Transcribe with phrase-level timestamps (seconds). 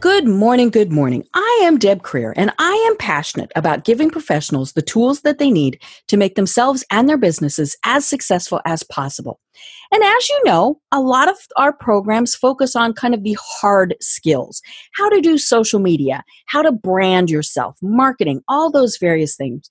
[0.00, 1.26] Good morning, good morning.
[1.34, 5.50] I am Deb Krier, and I am passionate about giving professionals the tools that they
[5.50, 5.78] need
[6.08, 9.40] to make themselves and their businesses as successful as possible.
[9.92, 13.94] And as you know, a lot of our programs focus on kind of the hard
[14.00, 14.62] skills
[14.94, 19.68] how to do social media, how to brand yourself, marketing, all those various things.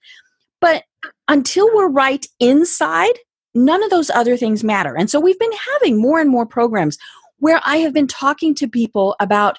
[0.61, 0.83] But
[1.27, 3.17] until we're right inside,
[3.55, 4.95] none of those other things matter.
[4.95, 6.99] And so we've been having more and more programs
[7.39, 9.57] where I have been talking to people about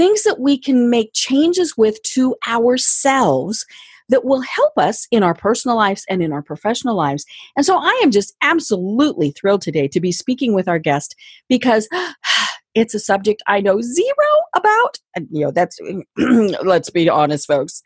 [0.00, 3.66] things that we can make changes with to ourselves
[4.08, 7.26] that will help us in our personal lives and in our professional lives.
[7.54, 11.14] And so I am just absolutely thrilled today to be speaking with our guest
[11.50, 11.86] because
[12.74, 14.96] it's a subject I know zero about.
[15.14, 15.78] And, you know, that's,
[16.16, 17.82] let's be honest, folks.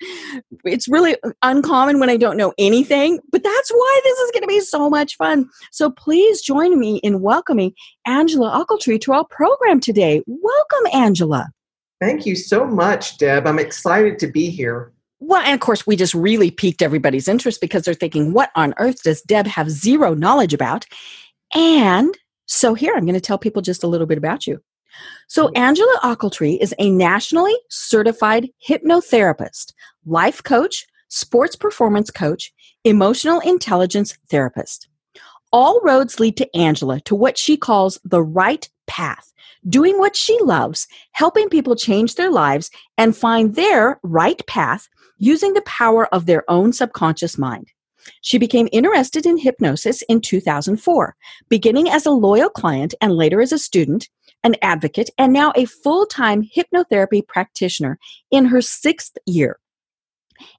[0.64, 4.48] It's really uncommon when I don't know anything, but that's why this is going to
[4.48, 5.50] be so much fun.
[5.72, 7.72] So please join me in welcoming
[8.06, 10.22] Angella Ocheltree to our program today.
[10.28, 11.46] Welcome, Angella.
[12.04, 13.46] Thank you so much, Deb.
[13.46, 14.92] I'm excited to be here.
[15.20, 18.74] Well, and of course, we just really piqued everybody's interest because they're thinking, what on
[18.76, 20.84] earth does Deb have zero knowledge about?
[21.54, 24.60] And so here, I'm going to tell people just a little bit about you.
[25.28, 29.72] So, Angella Ocheltree is a nationally certified hypnotherapist,
[30.04, 32.52] life coach, sports performance coach,
[32.84, 34.88] emotional intelligence therapist.
[35.52, 39.32] All roads lead to Angella to what she calls the right path
[39.68, 45.54] doing what she loves, helping people change their lives and find their right path using
[45.54, 47.68] the power of their own subconscious mind.
[48.20, 51.16] She became interested in hypnosis in 2004,
[51.48, 54.10] beginning as a loyal client and later as a student,
[54.42, 57.98] an advocate, and now a full time hypnotherapy practitioner
[58.30, 59.58] in her sixth year.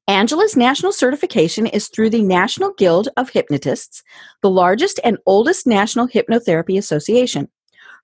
[0.08, 4.02] Angella's national certification is through the National Guild of Hypnotists,
[4.42, 7.50] the largest and oldest national hypnotherapy association.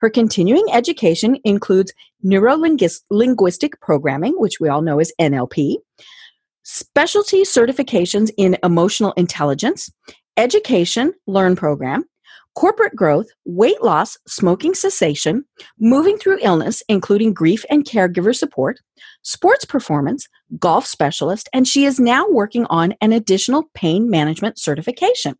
[0.01, 5.75] Her continuing education includes neuro-linguistic programming, which we all know as NLP,
[6.63, 9.91] specialty certifications in emotional intelligence,
[10.37, 12.05] education, learn program,
[12.55, 15.45] corporate growth, weight loss, smoking cessation,
[15.79, 18.79] moving through illness, including grief and caregiver support,
[19.21, 20.27] sports performance,
[20.59, 25.35] golf specialist, and she is now working on an additional pain management certification.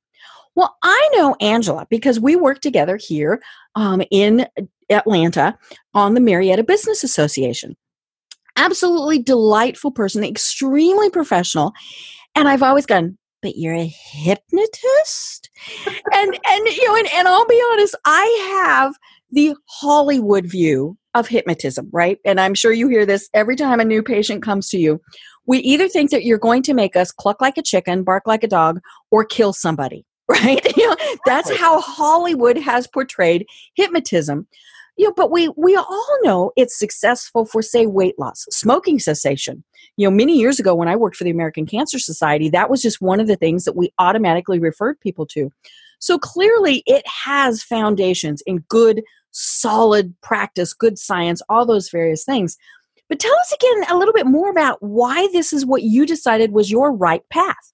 [0.55, 3.41] Well, I know Angella because we work together here
[3.75, 4.47] um, in
[4.89, 5.57] Atlanta
[5.93, 7.75] on the Marietta Business Association.
[8.57, 11.71] Absolutely delightful person, extremely professional.
[12.35, 15.49] And I've always gone, but you're a hypnotist?
[16.11, 18.93] and and you know, and, and I'll be honest, I have
[19.31, 22.19] the Hollywood view of hypnotism, right?
[22.25, 24.99] And I'm sure you hear this every time a new patient comes to you.
[25.45, 28.43] We either think that you're going to make us cluck like a chicken, bark like
[28.43, 28.79] a dog,
[29.09, 30.65] or kill somebody right?
[30.77, 34.47] you know, that's how Hollywood has portrayed hypnotism.
[34.97, 39.63] You know, but we we all know it's successful for say weight loss, smoking cessation.
[39.97, 42.81] You know, many years ago when I worked for the American Cancer Society, that was
[42.81, 45.51] just one of the things that we automatically referred people to.
[45.99, 52.57] So clearly it has foundations in good solid practice, good science, all those various things.
[53.07, 56.51] But tell us again a little bit more about why this is what you decided
[56.51, 57.73] was your right path.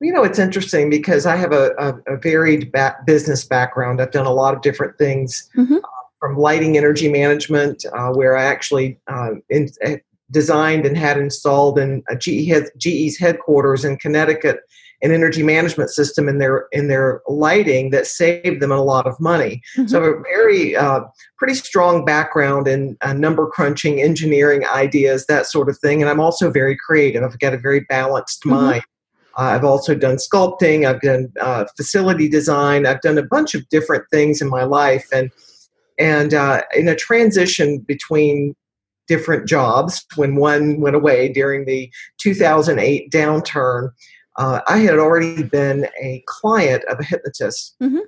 [0.00, 4.00] You know, it's interesting because I have a, a, a varied back business background.
[4.00, 5.76] I've done a lot of different things mm-hmm.
[5.76, 5.80] uh,
[6.20, 9.96] from lighting energy management, uh, where I actually uh, in, eh,
[10.30, 14.60] designed and had installed in GE GE's headquarters in Connecticut
[15.02, 19.18] an energy management system in their in their lighting that saved them a lot of
[19.20, 19.62] money.
[19.76, 19.88] Mm-hmm.
[19.88, 21.00] So a very uh,
[21.38, 26.02] pretty strong background in uh, number crunching, engineering ideas, that sort of thing.
[26.02, 27.22] And I'm also very creative.
[27.22, 28.54] I've got a very balanced mm-hmm.
[28.54, 28.82] mind.
[29.36, 30.86] Uh, I've also done sculpting.
[30.86, 32.86] I've done uh, facility design.
[32.86, 35.30] I've done a bunch of different things in my life, and
[35.98, 38.54] and uh, in a transition between
[39.08, 43.90] different jobs, when one went away during the 2008 downturn,
[44.36, 48.00] uh, I had already been a client of a hypnotist, mm-hmm.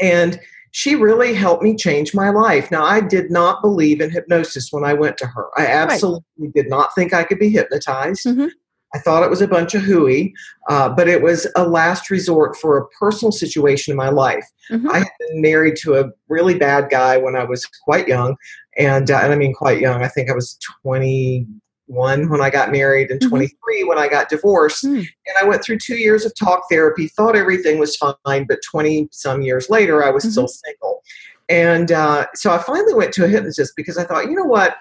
[0.00, 0.38] and
[0.70, 2.70] she really helped me change my life.
[2.70, 5.46] Now, I did not believe in hypnosis when I went to her.
[5.56, 6.52] I absolutely right.
[6.52, 8.26] did not think I could be hypnotized.
[8.26, 8.48] Mm-hmm.
[8.94, 10.32] I thought it was a bunch of hooey,
[10.68, 14.46] uh, but it was a last resort for a personal situation in my life.
[14.70, 14.88] Mm-hmm.
[14.88, 18.36] I had been married to a really bad guy when I was quite young,
[18.78, 20.02] and uh, and I mean quite young.
[20.02, 23.28] I think I was 21 when I got married and Mhm.
[23.28, 24.82] 23 when I got divorced.
[24.82, 24.98] Hmm.
[24.98, 29.08] And I went through two years of talk therapy, thought everything was fine, but 20
[29.10, 31.02] some years later, I was still single.
[31.48, 34.76] And uh, so I finally went to a hypnotist because I thought, you know what?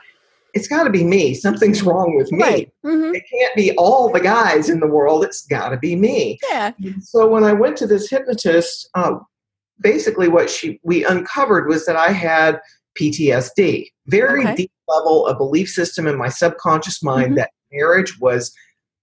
[0.53, 1.33] It's got to be me.
[1.33, 2.41] Something's wrong with me.
[2.43, 2.71] Right.
[2.83, 5.23] hmm It can't be all the guys in the world.
[5.23, 6.37] It's got to be me.
[6.49, 6.71] Yeah.
[7.01, 9.15] So when I went to this hypnotist, uh,
[9.81, 12.59] basically what she we uncovered was that I had
[12.99, 14.55] PTSD, very Okay.
[14.55, 17.35] deep level of belief system in my subconscious mind Mhm.
[17.37, 18.53] that marriage was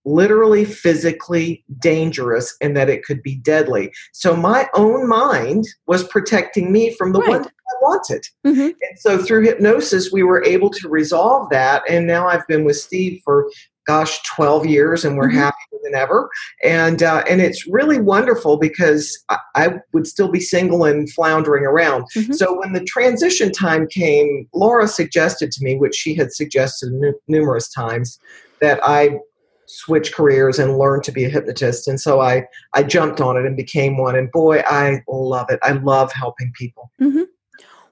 [0.06, 3.93] literally physically dangerous and that it could be deadly.
[4.12, 7.29] So my own mind was protecting me from the Right.
[7.31, 7.46] one
[7.81, 8.25] I wanted.
[8.44, 11.82] hmm And so through hypnosis, we were able to resolve that.
[11.88, 13.50] And now I've been with Steve for,
[13.87, 15.35] gosh, 12 years, and we're Mhm.
[15.35, 16.29] happier than ever.
[16.62, 21.65] And uh, and it's really wonderful because I, I would still be single and floundering
[21.65, 22.05] around.
[22.17, 22.35] Mhm.
[22.35, 27.15] So when the transition time came, Laura suggested to me, which she had suggested nu-
[27.29, 28.19] numerous times,
[28.61, 29.19] that I
[29.67, 31.87] switch careers and learn to be a hypnotist.
[31.88, 32.44] And so I
[32.75, 34.17] I jumped on it and became one.
[34.17, 35.59] And boy, I love it.
[35.62, 36.91] I love helping people.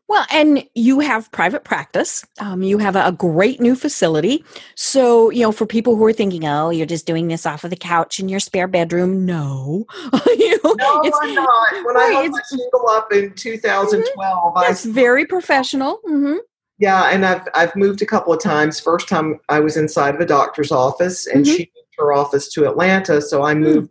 [0.08, 2.24] Well, and you have private practice.
[2.40, 4.42] Um, you have a, great new facility.
[4.74, 7.70] So, you know, for people who are thinking, oh, you're just doing this off of
[7.70, 9.86] the couch in your spare bedroom, no.
[10.26, 11.84] you know, No, it's, I'm not.
[11.84, 16.00] When I right, hung my shingle up in 2012, I, it's very professional.
[16.04, 16.36] hmm
[16.80, 18.78] yeah, and I've I've moved a couple of times.
[18.78, 21.56] First time I was inside of a doctor's office, and Mhm.
[21.56, 23.62] she moved her office to Atlanta, so I Hmm.
[23.64, 23.90] moved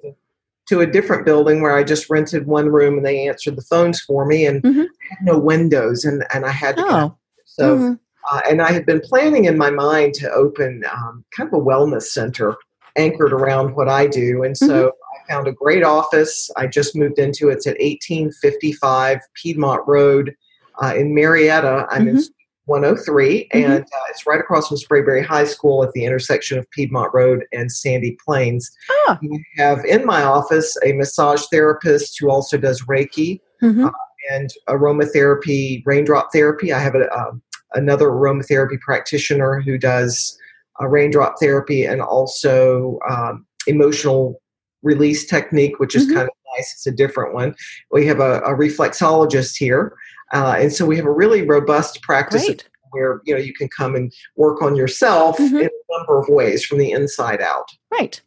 [0.69, 3.99] to a different building where I just rented one room, and they answered the phones
[3.99, 4.87] for me, and Mhm.
[5.09, 6.83] Had no windows, and and I had to.
[6.87, 7.99] Oh, So, mhm.
[8.31, 11.63] uh, and I had been planning in my mind to open um, kind of a
[11.63, 12.55] wellness center
[12.97, 14.43] anchored around what I do.
[14.43, 16.49] And so I found a great office.
[16.57, 17.53] I just moved into it.
[17.57, 20.35] It's at 1855 Piedmont Road
[20.81, 21.85] uh, in Marietta.
[21.89, 22.23] I'm in
[22.65, 23.63] 103, Mhm.
[23.65, 27.45] and uh, it's right across from Sprayberry High School at the intersection of Piedmont Road
[27.53, 28.69] and Sandy Plains.
[29.07, 29.17] Ah.
[29.23, 29.27] I
[29.61, 33.91] have in my office a massage therapist who also does Reiki Mhm.
[34.31, 36.73] And aromatherapy, raindrop therapy.
[36.73, 37.41] I have a, um,
[37.73, 40.37] another aromatherapy practitioner who does
[40.81, 44.41] uh, raindrop therapy and also um, emotional
[44.83, 46.13] release technique, which is Mhm.
[46.13, 46.71] kind of nice.
[46.73, 47.55] It's a different one.
[47.91, 49.93] We have a, a reflexologist here.
[50.33, 52.47] Uh, and so we have a really robust practice
[52.91, 55.61] where you know you can come and work on yourself Mhm.
[55.61, 57.67] in a number of ways from the inside out.
[57.91, 58.21] Right.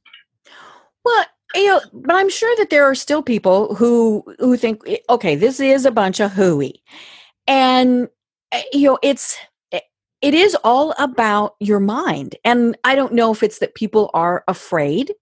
[1.05, 1.25] Well,
[1.55, 5.35] you know, but I'm sure that there are still people who who think, eh, okay,
[5.35, 6.83] this is a bunch of hooey,
[7.47, 8.09] and
[8.53, 9.37] eh, you know, it's
[9.73, 9.81] eh,
[10.23, 14.45] it is all about your mind, and I don't know if it's that people are
[14.47, 15.13] afraid,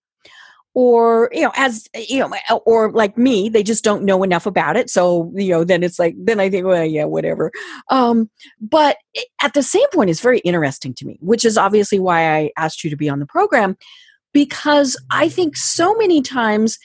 [0.74, 2.30] or you know, as you know,
[2.66, 4.90] or like me, they just don't know enough about it.
[4.90, 7.50] So you know, then it's like, then I think, well, yeah, whatever.
[7.90, 8.30] Um,
[8.60, 8.98] but
[9.42, 12.84] at the same point, it's very interesting to me, which is obviously why I asked
[12.84, 13.78] you to be on the program
[14.38, 16.78] because I think so many times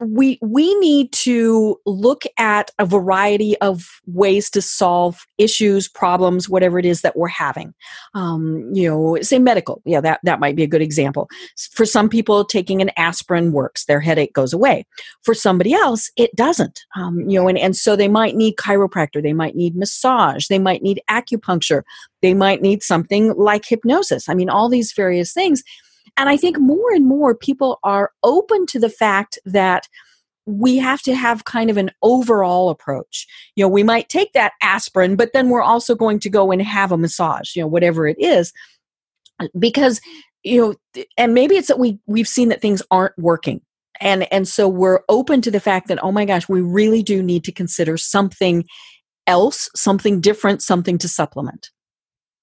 [0.00, 6.78] we we need to look at a variety of ways to solve issues, problems, whatever
[6.78, 7.74] it is that we're having.
[8.14, 9.82] Um, you know, say medical.
[9.84, 11.28] Yeah, that that might be a good example.
[11.72, 14.86] For some people, taking an aspirin works; their headache goes away.
[15.24, 16.80] For somebody else, it doesn't.
[16.96, 20.58] Um, you know, and and so they might need chiropractor, they might need massage, they
[20.58, 21.82] might need acupuncture,
[22.22, 24.26] they might need something like hypnosis.
[24.26, 25.62] I mean, all these various things.
[26.16, 29.88] And I think more and more people are open to the fact that
[30.46, 33.26] we have to have kind of an overall approach.
[33.54, 36.62] You know, we might take that aspirin, but then we're also going to go and
[36.62, 38.52] have a massage, you know, whatever it is.
[39.58, 40.00] Because,
[40.42, 43.60] you know, and maybe it's that we we've seen that things aren't working.
[44.00, 47.22] And and so we're open to the fact that oh my gosh, we really do
[47.22, 48.64] need to consider something
[49.26, 51.70] else, something different, something to supplement.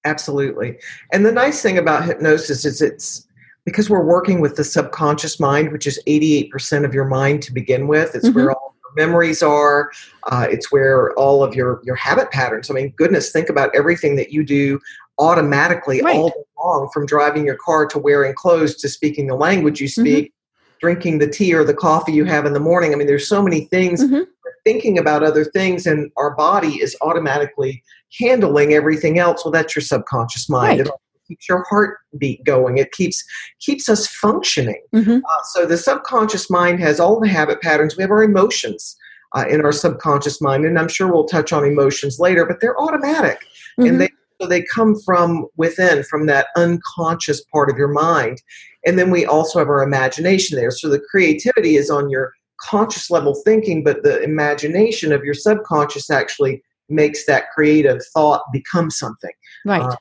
[0.06, 0.78] Absolutely.
[1.12, 3.26] And the nice thing about hypnosis is it's
[3.66, 7.88] because we're working with the subconscious mind, which is 88% of your mind to begin
[7.88, 8.14] with.
[8.16, 9.92] It's where all your memories are.
[10.32, 12.70] Uh, it's where all of your, your habit patterns.
[12.70, 14.80] I mean, goodness, think about everything that you do
[15.18, 16.16] automatically Right.
[16.16, 19.88] all day long from driving your car to wearing clothes to speaking the language you
[19.88, 20.32] speak,
[20.80, 22.94] drinking the tea or the coffee you have in the morning.
[22.94, 24.28] I mean, there's so many things Mhm.
[24.64, 27.84] thinking about other things and our body is automatically
[28.20, 30.90] handling everything else well that's your subconscious mind Right.
[31.28, 32.78] Keeps your heartbeat going.
[32.78, 33.24] It keeps
[33.60, 34.82] keeps us functioning.
[34.94, 35.18] Mhm.
[35.22, 37.96] uh, so the subconscious mind has all the habit patterns.
[37.98, 38.96] We have our emotions
[39.36, 42.80] uh, in our subconscious mind and i'm sure we'll touch on emotions later but they're
[42.80, 43.40] automatic.
[43.80, 43.90] Mhm.
[43.90, 44.10] and they
[44.42, 48.42] so they come from within from that unconscious part of your mind.
[48.86, 50.72] And then we also have our imagination there.
[50.72, 56.10] So the creativity is on your conscious level thinking but the imagination of your subconscious
[56.10, 59.32] actually makes that creative thought become something.
[59.66, 59.82] Right.
[59.82, 59.96] uh,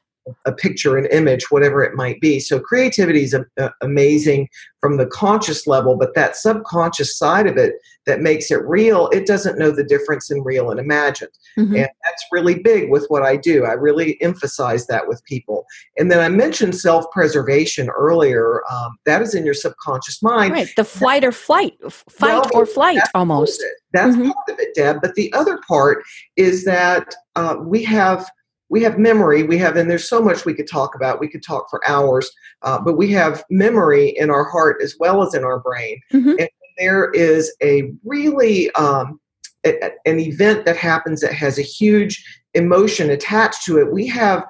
[0.46, 2.40] a picture, an image, whatever it might be.
[2.40, 4.48] So creativity is a, a, amazing
[4.80, 7.74] from the conscious level, but that subconscious side of it
[8.06, 11.30] that makes it real, it doesn't know the difference in real and imagined.
[11.58, 11.76] Mm-hmm.
[11.76, 13.64] And that's really big with what I do.
[13.64, 15.64] I really emphasize that with people.
[15.96, 18.62] And then I mentioned self preservation earlier.
[18.70, 20.52] Um, that is in your subconscious mind.
[20.52, 20.68] Right.
[20.76, 23.64] The flight or flight, fight well, or flight almost.
[23.92, 24.30] That's mm-hmm.
[24.30, 25.00] part of it, Deb.
[25.00, 26.02] But the other part
[26.36, 28.28] is that uh, we have
[28.68, 31.42] we have memory we have and there's so much we could talk about we could
[31.42, 32.30] talk for hours
[32.62, 36.34] uh, but we have memory in our heart as well as in our brain mm-hmm.
[36.38, 39.20] and there is a really um,
[39.64, 44.44] a, an event that happens that has a huge emotion attached to it we have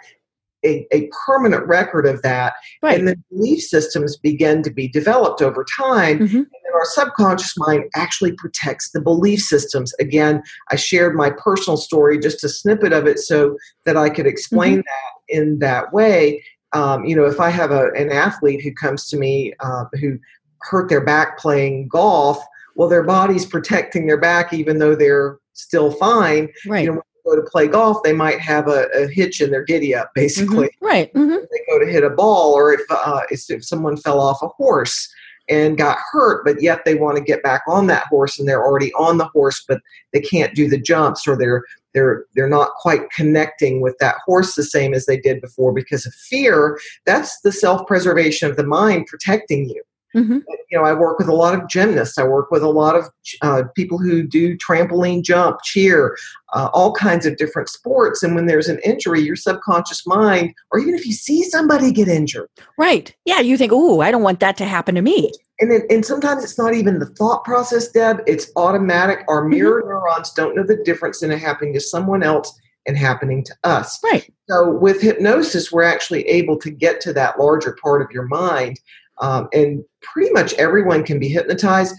[0.64, 2.98] a, a permanent record of that right.
[2.98, 6.42] and the belief systems begin to be developed over time mm-hmm.
[6.74, 12.44] Our subconscious mind actually protects the belief systems again i shared my personal story just
[12.44, 14.80] a snippet of it so that i could explain mm-hmm.
[14.80, 19.08] that in that way um, you know if i have a, an athlete who comes
[19.08, 20.18] to me uh, who
[20.62, 22.42] hurt their back playing golf
[22.74, 27.34] well their body's protecting their back even though they're still fine right you know, go
[27.34, 30.66] to play golf, they might have a, a hitch in their giddy up, basically.
[30.66, 30.84] Mm-hmm.
[30.84, 31.14] Right.
[31.14, 31.30] Mm-hmm.
[31.30, 35.12] They go to hit a ball, or if, uh, if someone fell off a horse
[35.48, 38.64] and got hurt, but yet they want to get back on that horse, and they're
[38.64, 39.80] already on the horse, but
[40.12, 44.54] they can't do the jumps, or they're they're they're not quite connecting with that horse
[44.54, 46.78] the same as they did before because of fear.
[47.06, 49.82] That's the self preservation of the mind protecting you.
[50.14, 50.38] Mm-hmm.
[50.70, 52.18] You know, I work with a lot of gymnasts.
[52.18, 53.04] I work with a lot of
[53.42, 56.16] uh, people who do trampoline jump, cheer,
[56.52, 58.22] uh, all kinds of different sports.
[58.22, 62.08] And when there's an injury, your subconscious mind, or even if you see somebody get
[62.08, 63.14] injured, right?
[63.24, 66.04] Yeah, you think, "Oh, I don't want that to happen to me." And then, and
[66.04, 68.20] sometimes it's not even the thought process, Deb.
[68.26, 69.20] It's automatic.
[69.28, 69.50] Our mm-hmm.
[69.50, 69.90] mirror mm-hmm.
[69.90, 73.98] neurons don't know the difference in it happening to someone else and happening to us.
[74.04, 74.30] Right.
[74.48, 78.78] So with hypnosis, we're actually able to get to that larger part of your mind
[79.20, 81.94] um, and pretty much everyone can be hypnotized.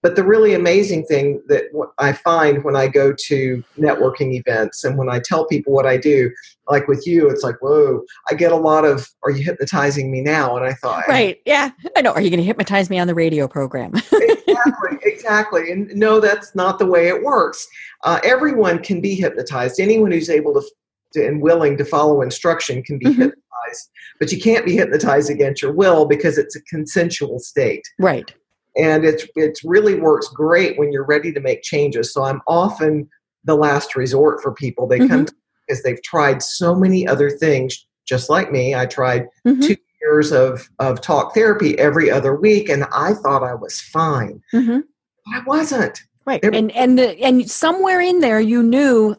[0.00, 1.64] But the really amazing thing that
[1.98, 5.96] I find when I go to networking events and when I tell people what I
[5.96, 6.30] do,
[6.68, 10.20] like with you, it's like, whoa, I get a lot of, are you hypnotizing me
[10.20, 10.56] now?
[10.56, 12.12] And I thought, right, yeah, I know.
[12.12, 13.92] Are you going to hypnotize me on the radio program?
[14.12, 15.72] exactly, exactly.
[15.72, 17.66] And no, that's not the way it works.
[18.04, 19.80] Uh, everyone can be hypnotized.
[19.80, 20.62] Anyone who's able to
[21.14, 23.22] and willing to follow instruction can be mm-hmm.
[23.22, 27.86] hypnotized but you can't be hypnotized against your will because it's a consensual state.
[27.98, 28.32] Right.
[28.76, 32.12] And it's it really works great when you're ready to make changes.
[32.12, 33.08] So i'm often
[33.44, 34.86] the last resort for people.
[34.86, 35.08] They mm-hmm.
[35.08, 35.26] come
[35.66, 38.74] because they've tried so many other things just like me.
[38.74, 39.60] I tried mm-hmm.
[39.60, 44.40] two years of of talk therapy every other week and i thought i was fine.
[44.54, 44.80] Mm-hmm.
[45.34, 46.00] i wasn't.
[46.24, 46.42] Right.
[46.42, 49.16] There, and and the, and somewhere in there you knew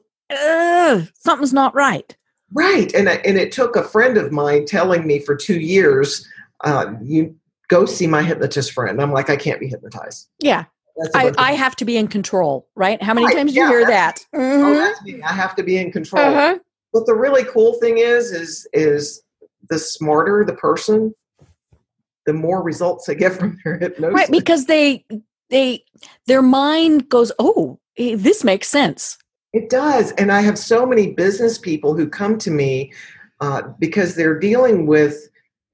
[1.15, 2.15] something's not right.
[2.53, 6.27] Right, and and it took a friend of mine telling me for two years,
[6.63, 7.35] uh, you
[7.67, 8.99] go see my hypnotist friend.
[9.01, 10.27] I'm like, I can't be hypnotized.
[10.39, 10.65] Yeah,
[11.13, 13.01] I, I have to be in control, right?
[13.01, 13.35] How many right.
[13.35, 14.25] times do yeah, you hear that?
[14.33, 14.65] Oh, mm-hmm.
[14.65, 15.21] Oh, that's me.
[15.21, 16.23] I have to be in control.
[16.23, 16.59] Uh-huh.
[16.91, 19.21] But the really cool thing is, is is
[19.69, 21.13] the smarter the person,
[22.25, 24.15] the more results they get from their hypnosis.
[24.15, 25.05] Right, because they
[25.49, 25.83] they
[26.25, 29.17] their mind goes, oh, this makes sense.
[29.53, 30.11] It does.
[30.13, 32.93] And I have so many business people who come to me
[33.41, 35.29] uh, because they're dealing with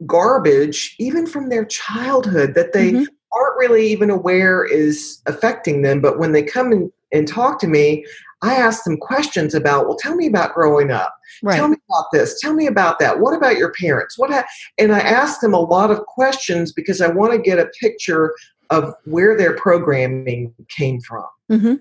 [0.05, 3.03] garbage, even from their childhood, that they mm-hmm.
[3.33, 6.01] aren't really even aware is affecting them.
[6.01, 8.05] But when they come in and talk to me,
[8.41, 11.15] I ask them questions about, well, tell me about growing up.
[11.41, 11.55] Right.
[11.55, 12.39] Tell me about this.
[12.39, 13.19] Tell me about that.
[13.19, 14.17] What about your parents?
[14.17, 14.31] What?
[14.31, 14.45] Ha-?
[14.77, 18.33] And I ask them a lot of questions because I want to get a picture
[18.69, 21.25] of where their programming came from.
[21.51, 21.75] Mm-hmm.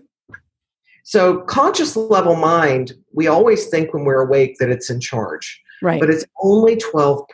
[1.05, 5.63] So, conscious level mind, we always think when we're awake that it's in charge.
[5.83, 6.01] Right.
[6.01, 7.27] But it's only 12%,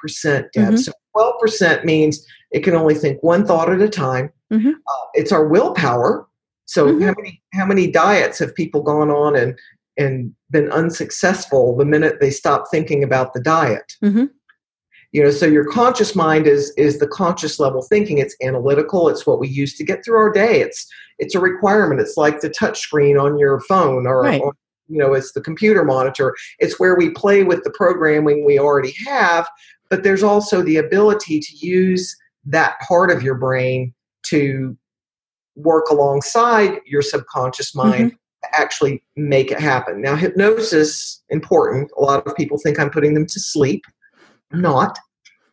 [0.53, 0.53] Deb.
[0.53, 0.77] Mm-hmm.
[0.77, 4.31] So, 12% means it can only think one thought at a time.
[4.53, 4.71] Mm-hmm.
[4.71, 6.27] Uh, it's our willpower.
[6.67, 7.03] So, mm-hmm.
[7.03, 9.57] how many how many diets have people gone on and
[9.97, 13.93] and been unsuccessful the minute they stop thinking about the diet?
[15.13, 18.19] You know so your conscious mind is is the conscious level thinking.
[18.19, 19.09] It's analytical.
[19.09, 20.61] It's what we use to get through our day.
[20.61, 20.87] It's
[21.19, 22.01] it's a requirement.
[22.01, 24.41] It's like the touch screen on your phone or, right.
[24.41, 24.55] or
[24.89, 26.35] you know it's the computer monitor.
[26.61, 29.49] It's where we play with the programming we already have
[29.91, 34.77] but there's also the ability to use that part of your brain to
[35.57, 38.55] work alongside your subconscious mind mm-hmm.
[38.55, 40.01] to actually make it happen.
[40.01, 41.91] Now hypnosis important.
[41.99, 43.83] A lot of people think i'm putting them to sleep
[44.53, 44.99] not.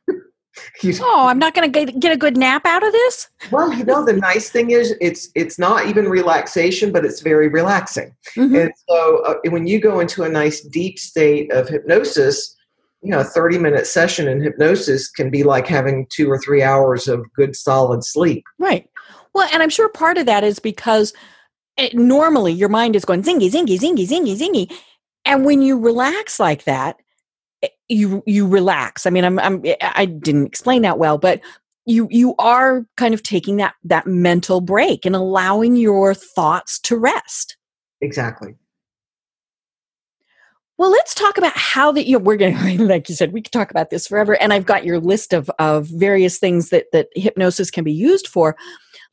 [0.10, 3.30] oh, I'm not going to get a good nap out of this.
[3.51, 7.48] well, you know, the nice thing is it's it's not even relaxation, but it's very
[7.48, 8.16] relaxing.
[8.36, 8.56] Mm-hmm.
[8.56, 12.56] And so, uh, when you go into a nice deep state of hypnosis,
[13.01, 16.63] you know, a 30 minute session in hypnosis can be like having two or three
[16.63, 18.44] hours of good solid sleep.
[18.60, 18.89] Right.
[19.34, 21.13] Well, and I'm sure part of that is because
[21.77, 24.77] it, normally your mind is going zingy, zingy, zingy, zingy, zingy.
[25.25, 27.01] And when you relax like that, eh,
[27.89, 29.06] you you relax.
[29.06, 31.41] I mean, I'm, I'm I didn't explain that well, but
[31.86, 36.98] you you are kind of taking that that mental break and allowing your thoughts to
[36.98, 37.58] rest.
[38.01, 38.56] Exactly.
[40.77, 43.41] Well, let's talk about how that you know, we're going to, like you said, we
[43.41, 44.39] could talk about this forever.
[44.39, 48.27] And I've got your list of, of various things that, that hypnosis can be used
[48.27, 48.56] for.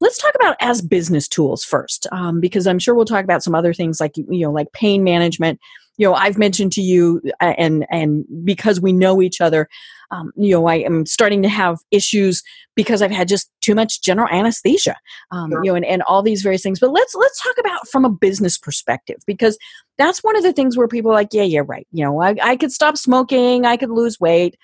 [0.00, 3.54] Let's talk about as business tools first, um, because I'm sure we'll talk about some
[3.54, 5.58] other things like, you know, like pain management.
[5.96, 9.68] You know, I've mentioned to you, uh, and and because we know each other,
[10.10, 12.42] um, you know, I am starting to have issues
[12.74, 14.96] because I've had just too much general anesthesia,
[15.30, 15.64] um, sure.
[15.64, 16.80] you know, and, and all these various things.
[16.80, 19.58] But let's let's talk about from a business perspective because
[19.98, 21.86] that's one of the things where people are like, yeah, yeah, right.
[21.92, 24.56] You know, I, I could stop smoking, I could lose weight,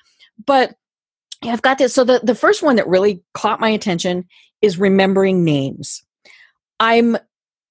[0.44, 0.74] but
[1.42, 1.94] yeah, I've got this.
[1.94, 4.26] So the the first one that really caught my attention
[4.62, 6.02] is remembering names.
[6.78, 7.16] I'm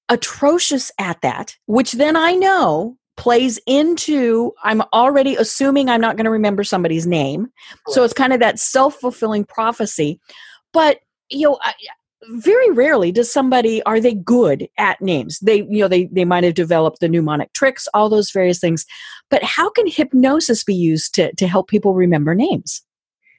[0.10, 6.26] atrocious at that, which then I know plays into I'm already assuming I'm not going
[6.26, 7.48] to remember somebody's name.
[7.90, 10.20] So it's kind of that self-fulfilling prophecy.
[10.72, 11.00] But
[11.30, 11.74] you know, I,
[12.30, 15.40] very rarely does somebody are they good at names.
[15.40, 18.86] They you know they they might have developed the mnemonic tricks, all those various things.
[19.30, 22.82] But how can hypnosis be used to to help people remember names?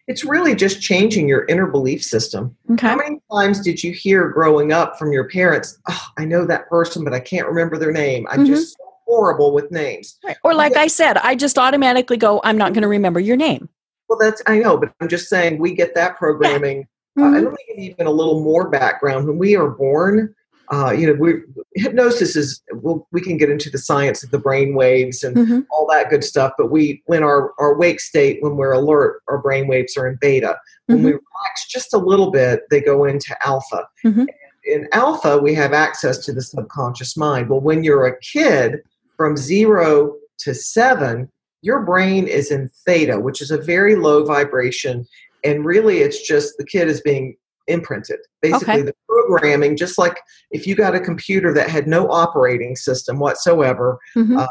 [0.07, 2.57] It's really just changing your inner belief system.
[2.73, 2.89] Okay.
[2.89, 6.69] How many times did you hear growing up from your parents, oh, I know that
[6.69, 8.27] person, but I can't remember their name.
[8.29, 8.55] I'm mm-hmm.
[8.55, 8.77] just
[9.11, 10.17] horrible with names.
[10.25, 10.37] Right.
[10.45, 13.69] Or like I said, I just automatically go, I'm not going to remember your name.
[14.09, 16.87] Well, that's I know, but I'm just saying we get that programming.
[17.17, 17.25] Yeah.
[17.25, 17.35] Mm-hmm.
[17.35, 19.27] Uh, and let me give even a little more background.
[19.27, 20.35] When we are born,
[20.73, 21.43] uh, you know, we
[21.75, 25.61] hypnosis is we'll, we can get into the science of the brain waves and mm-hmm.
[25.73, 26.53] all that good stuff.
[26.57, 30.19] But we, when our our wake state, when we're alert, our brain waves are in
[30.21, 30.57] beta.
[30.87, 31.07] When mm-hmm.
[31.07, 33.89] we relax just a little bit, they go into alpha.
[34.05, 34.27] Mm-hmm.
[34.65, 37.49] In alpha, we have access to the subconscious mind.
[37.49, 38.83] Well, when you're a kid,
[39.21, 41.31] from zero to seven,
[41.61, 45.07] your brain is in theta, which is a very low vibration.
[45.45, 48.21] And really, it's just the kid is being imprinted.
[48.41, 48.83] Basically, okay.
[48.83, 50.19] the programming, just like
[50.53, 54.39] if you got a computer that had no operating system whatsoever, mm-hmm.
[54.39, 54.47] uh,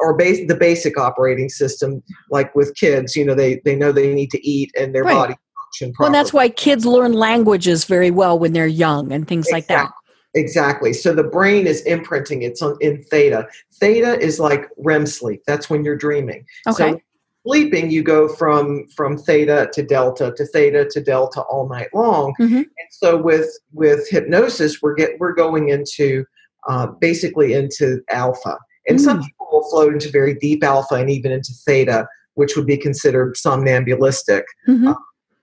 [0.00, 4.14] or base, the basic operating system, like with kids, you know, they, they know they
[4.14, 5.12] need to eat and their right.
[5.12, 6.14] body function properly.
[6.14, 9.76] Well, that's why kids learn languages very well when they're young and things exactly.
[9.76, 9.94] like that.
[10.34, 10.92] Exactly.
[10.92, 12.42] So the brain is imprinting.
[12.42, 13.46] It's on, in theta.
[13.74, 15.42] Theta is like REM sleep.
[15.46, 16.44] That's when you're dreaming.
[16.68, 16.92] Okay.
[16.92, 17.00] So
[17.46, 22.34] sleeping, you go from from theta to delta to theta to delta all night long.
[22.40, 22.56] Mm-hmm.
[22.56, 26.24] And so with with hypnosis, we're get we're going into
[26.68, 28.58] uh, basically into alpha.
[28.88, 29.02] And mm.
[29.02, 32.76] some people will float into very deep alpha and even into theta, which would be
[32.76, 34.44] considered somnambulistic.
[34.68, 34.88] Mm-hmm.
[34.88, 34.94] Uh,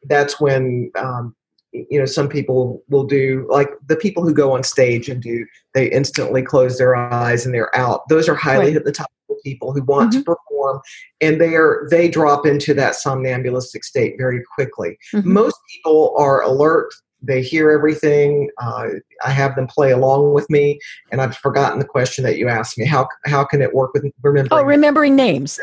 [0.09, 1.35] that's when um,
[1.73, 5.45] you know some people will do like the people who go on stage and do
[5.73, 8.83] they instantly close their eyes and they're out those are highly right.
[8.83, 9.07] hypnotizable
[9.43, 10.19] people who want mm-hmm.
[10.19, 10.81] to perform
[11.21, 15.33] and they are they drop into that somnambulistic state very quickly mm-hmm.
[15.33, 16.89] most people are alert
[17.23, 18.87] they hear everything uh,
[19.23, 20.79] i have them play along with me
[21.11, 24.05] and i've forgotten the question that you asked me how how can it work with
[24.21, 25.59] remembering oh remembering names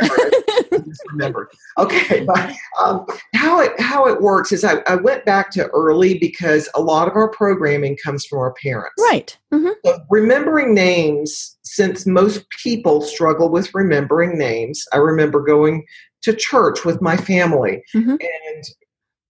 [1.11, 1.49] remembered.
[1.79, 6.19] Okay, but um, how it how it works is I, I went back to early
[6.19, 8.95] because a lot of our programming comes from our parents.
[9.11, 9.37] Right.
[9.53, 9.71] Mm-hmm.
[9.85, 15.85] So remembering names, since most people struggle with remembering names, I remember going
[16.23, 18.11] to church with my family mm-hmm.
[18.11, 18.65] and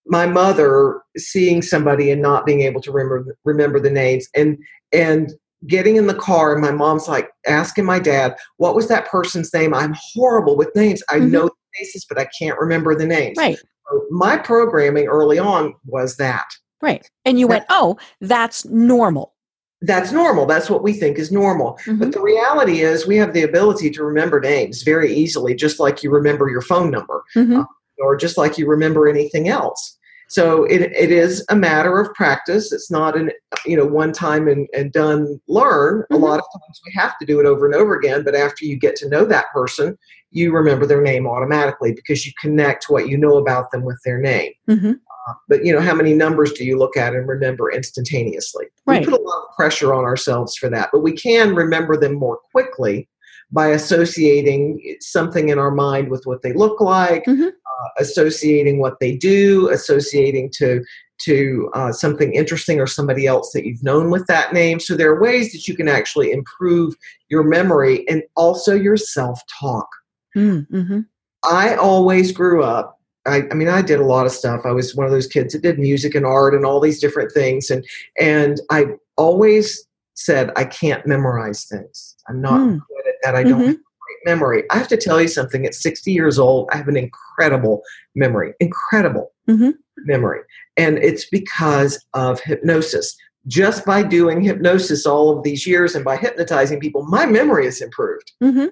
[0.07, 4.59] my mother seeing somebody and not being able to remember remember the names and
[4.92, 5.33] and
[5.66, 9.53] getting in the car and my mom's like asking my dad what was that person's
[9.53, 9.75] name?
[9.75, 11.03] I'm horrible with names.
[11.11, 11.31] I mm-hmm.
[11.31, 13.37] know the faces but i can't remember the names.
[13.37, 13.57] Right.
[13.57, 16.47] So my programming early on was that.
[16.81, 17.09] Right.
[17.25, 19.35] And you that, went oh that's normal.
[19.81, 20.44] That's normal.
[20.47, 21.75] That's what we think is normal.
[21.85, 21.99] Mm-hmm.
[21.99, 26.03] but the reality is we have the ability to remember names very easily just like
[26.03, 27.61] you remember your phone number mm-hmm.
[27.61, 27.64] uh,
[27.99, 29.97] or just like you remember anything else
[30.28, 32.70] so it, it is a matter of practice.
[32.72, 33.32] It's not an
[33.64, 36.02] you know one time and, and done learn.
[36.02, 36.14] Mm-hmm.
[36.14, 38.22] A lot of times we have to do it over and over again.
[38.24, 39.98] But after you get to know that person,
[40.30, 44.18] you remember their name automatically because you connect what you know about them with their
[44.18, 44.52] name.
[44.68, 44.92] Mm-hmm.
[44.92, 48.66] Uh, but you know how many numbers do you look at and remember instantaneously?
[48.86, 49.00] Right.
[49.00, 52.14] We put a lot of pressure on ourselves for that, but we can remember them
[52.14, 53.08] more quickly
[53.50, 57.48] by associating something in our mind with what they look like, mm-hmm.
[57.82, 60.82] Uh, associating what they do, associating to
[61.18, 64.78] to uh, something interesting or somebody else that you've known with that name.
[64.78, 66.94] So there are ways that you can actually improve
[67.28, 69.88] your memory and also your self talk.
[70.36, 71.00] Mm, mm-hmm.
[71.44, 72.98] I always grew up.
[73.26, 74.62] I, I, mean, I did a lot of stuff.
[74.64, 77.32] I was one of those kids that did music and art and all these different
[77.32, 77.84] things, and
[78.18, 78.86] and I
[79.16, 82.16] always said I can't memorize things.
[82.28, 82.80] I'm not mm.
[82.88, 83.34] good at that.
[83.34, 83.82] I don't mm-hmm.
[84.28, 84.64] Memory.
[84.70, 85.64] I have to tell you something.
[85.64, 87.82] At 60 years old, I have an incredible
[88.14, 88.52] memory.
[88.60, 89.70] Incredible mm-hmm.
[90.04, 90.40] memory,
[90.76, 93.16] and it's because of hypnosis
[93.48, 97.80] just by doing hypnosis all of these years and by hypnotizing people, my memory has
[97.80, 98.32] improved.
[98.42, 98.66] Mm-hmm.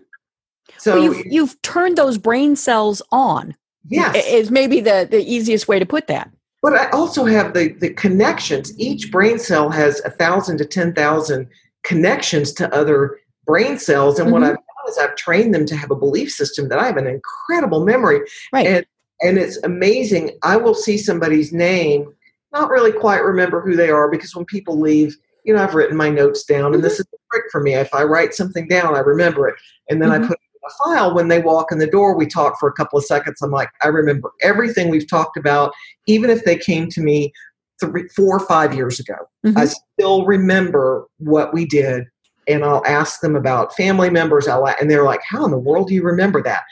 [0.79, 3.57] So well, you've, you've turned those brain cells on.
[3.89, 6.29] Yes, is maybe the the easiest way to put that.
[6.61, 8.77] But I also have the the connections.
[8.79, 11.49] Each brain cell has a thousand to ten thousand
[11.85, 13.17] connections to other
[13.47, 14.41] brain cells, and mm-hmm.
[14.41, 14.66] what I've
[14.97, 18.21] is I've trained them to have a belief system that I have an incredible memory.
[18.53, 18.67] Right.
[18.67, 18.87] And
[19.23, 20.39] and it's amazing.
[20.43, 22.13] I will see somebody's name
[22.53, 25.97] not really quite remember who they are because when people leave, you know, I've written
[25.97, 27.03] my notes down, and this mm-hmm.
[27.03, 27.75] is a trick for me.
[27.75, 29.55] If I write something down, I remember it,
[29.89, 30.25] and then mm-hmm.
[30.25, 31.15] I put it in a file.
[31.15, 33.41] When they walk in the door, we talk for a couple of seconds.
[33.43, 35.73] I'm like, I remember everything we've talked about,
[36.07, 37.33] even if they came to me
[37.81, 39.17] three, four or five years ago.
[39.45, 39.59] Mm-hmm.
[39.59, 42.05] I still remember what we did,
[42.49, 44.49] and I'll ask them about family members.
[44.49, 46.63] I'll, and they're like, "How in the world do you remember that?"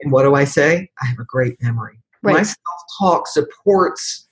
[0.00, 0.90] And what do I say?
[1.02, 1.98] I have a great memory.
[2.22, 2.36] Right.
[2.36, 2.58] My self
[2.98, 4.28] talk supports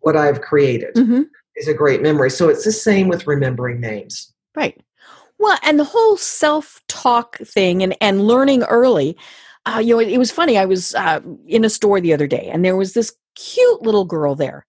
[0.00, 1.22] what I've created mm-hmm.
[1.56, 2.30] is a great memory.
[2.30, 4.32] So it's the same with remembering names.
[4.54, 4.80] Right.
[5.38, 9.16] Well, and the whole self talk thing and, and learning early,
[9.66, 10.56] uh, you know, it, it, was funny.
[10.58, 14.04] I was uh, in a store the other day and there was this cute little
[14.04, 14.66] girl there.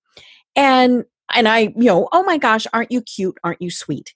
[0.55, 3.37] And and I, you know, oh my gosh, aren't you cute?
[3.43, 4.13] Aren't you sweet?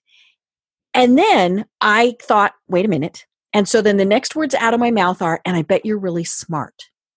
[0.94, 3.26] And then I thought, wait a minute.
[3.52, 5.98] And so then the next words out of my mouth are, and I bet you're
[5.98, 6.74] really smart.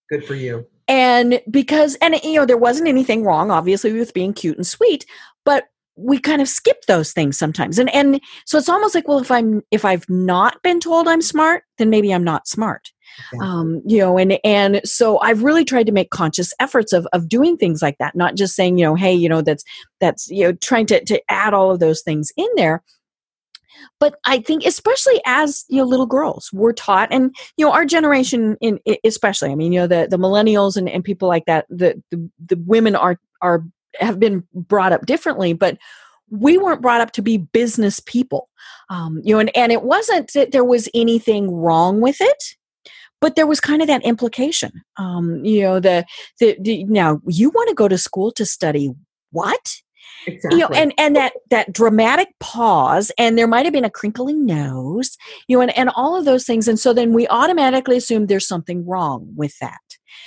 [0.10, 0.68] Good for you.
[0.88, 5.08] And because and you know there wasn't anything wrong obviously with being cute and sweet
[5.44, 7.80] but we kind of skip those things sometimes.
[7.80, 11.22] And and so it's almost like well if i'm if i've not been told i'm
[11.22, 12.92] smart then maybe i'm not smart.
[13.40, 17.30] Um, you know and and so i've really tried to make conscious efforts of of
[17.30, 19.64] doing things like that not just saying you know hey you know that's
[20.02, 22.84] that's you know trying to to add all of those things in there
[24.00, 27.86] but i think especially as you know little girls we're taught and you know our
[27.86, 31.66] generation in especially i mean you know the the millennials and, and people like that
[31.70, 33.64] the, the the women are are
[34.00, 35.78] have been brought up differently but
[36.32, 38.50] we weren't brought up to be business people.
[38.90, 42.56] Um, you know and, and it wasn't that there was anything wrong with it
[43.22, 44.84] but there was kind of that implication.
[44.98, 46.06] Um, you know the,
[46.40, 48.92] the, the now you want to go to school to study
[49.32, 49.82] what
[50.28, 50.60] Exactly.
[50.60, 54.46] You know, and and that that dramatic pause, and there might have been a crinkling
[54.46, 58.26] nose, you know, and, and all of those things, and so then we automatically assume
[58.26, 59.80] there's something wrong with that.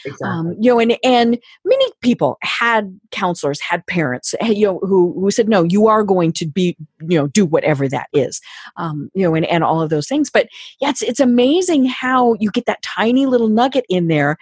[0.05, 0.29] Exactly.
[0.29, 5.15] Um, you know, and and many people had counselors, had parents, eh, you know, who
[5.19, 8.41] who said, no, you are going to be, you know, do whatever that is,
[8.77, 10.31] um, you know, and and all of those things.
[10.31, 10.49] But
[10.81, 14.37] yeah, it's it's amazing how you get that tiny little nugget in there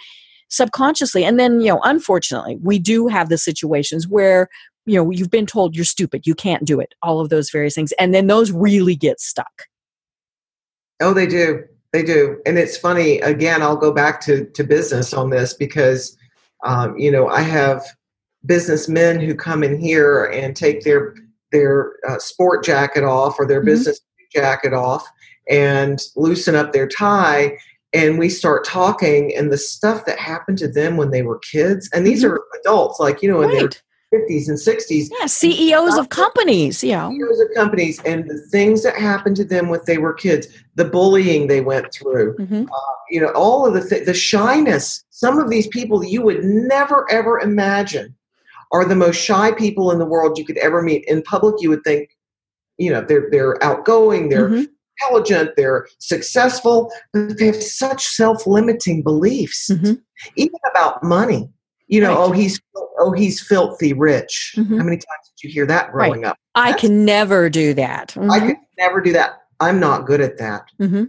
[0.49, 4.49] subconsciously and then you know unfortunately we do have the situations where
[4.87, 7.75] you know you've been told you're stupid you can't do it all of those various
[7.75, 9.65] things and then those really get stuck
[11.01, 15.13] oh they do they do and it's funny again i'll go back to to business
[15.13, 16.17] on this because
[16.65, 17.85] um, you know i have
[18.47, 21.15] businessmen who come in here and take their
[21.53, 23.67] their uh, sport jacket off or their mm-hmm.
[23.67, 24.01] business
[24.33, 25.07] jacket off
[25.49, 27.57] and loosen up their tie
[27.93, 31.89] and we start talking and the stuff that happened to them when they were kids
[31.93, 32.35] and these mm-hmm.
[32.35, 33.59] are adults like you know in right.
[33.61, 33.71] their
[34.15, 35.09] 50s and 60s.
[35.19, 37.09] Yeah, CEOs of companies, yeah.
[37.09, 40.85] CEOs of companies and the things that happened to them when they were kids, the
[40.85, 42.65] bullying they went through, mm-hmm.
[42.65, 45.05] uh, you know, all of the th- the shyness.
[45.11, 48.15] Some of these people you would never ever imagine
[48.73, 51.05] are the most shy people in the world you could ever meet.
[51.07, 52.11] In public, you would think,
[52.79, 54.65] you know, they're they're outgoing, they're mm-hmm.
[55.01, 59.95] intelligent, they're successful, but they have such self-limiting beliefs, mm-hmm.
[60.37, 61.49] even about money
[61.89, 62.19] you know, right.
[62.19, 62.61] oh he's
[62.99, 64.55] oh he's filthy rich.
[64.57, 64.79] Mm-hmm.
[64.79, 66.31] How many times did you hear that growing right.
[66.31, 66.39] up?
[66.55, 68.09] I can never do that.
[68.11, 68.31] Mm-hmm.
[68.31, 69.43] I can never do that.
[69.61, 70.65] I'm not good at that.
[70.81, 71.05] Mm-hmm.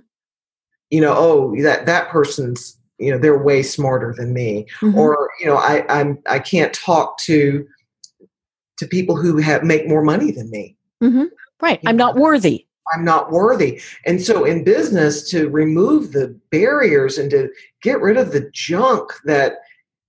[0.90, 4.98] You know, oh that that person's you know they're way smarter than me, mm-hmm.
[4.98, 7.66] or you know I I'm I can't talk to
[8.78, 10.78] to people who have make more money than me.
[11.04, 11.26] Mm-hmm.
[11.62, 12.08] Right, you I'm know?
[12.08, 12.68] not worthy.
[12.94, 13.82] I'm not worthy.
[14.06, 17.50] And so in business, to remove the barriers and to
[17.82, 19.58] get rid of the junk that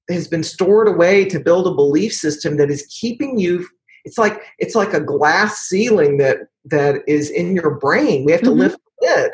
[0.08, 3.66] has been stored away to build a belief system that is keeping you
[4.08, 8.24] it's like it's like a glass ceiling that that is in your brain.
[8.24, 8.60] We have to mm-hmm.
[8.60, 9.30] lift the lid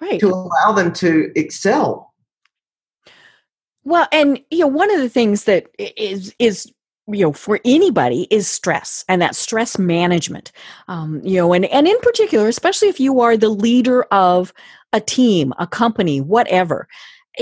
[0.00, 0.20] right.
[0.20, 2.14] to allow them to excel.
[3.82, 6.72] Well and you know one of the things that is is
[7.08, 10.52] you know for anybody is stress and that stress management.
[10.86, 14.52] Um, you know and and in particular especially if you are the leader of
[14.92, 16.86] a team a company whatever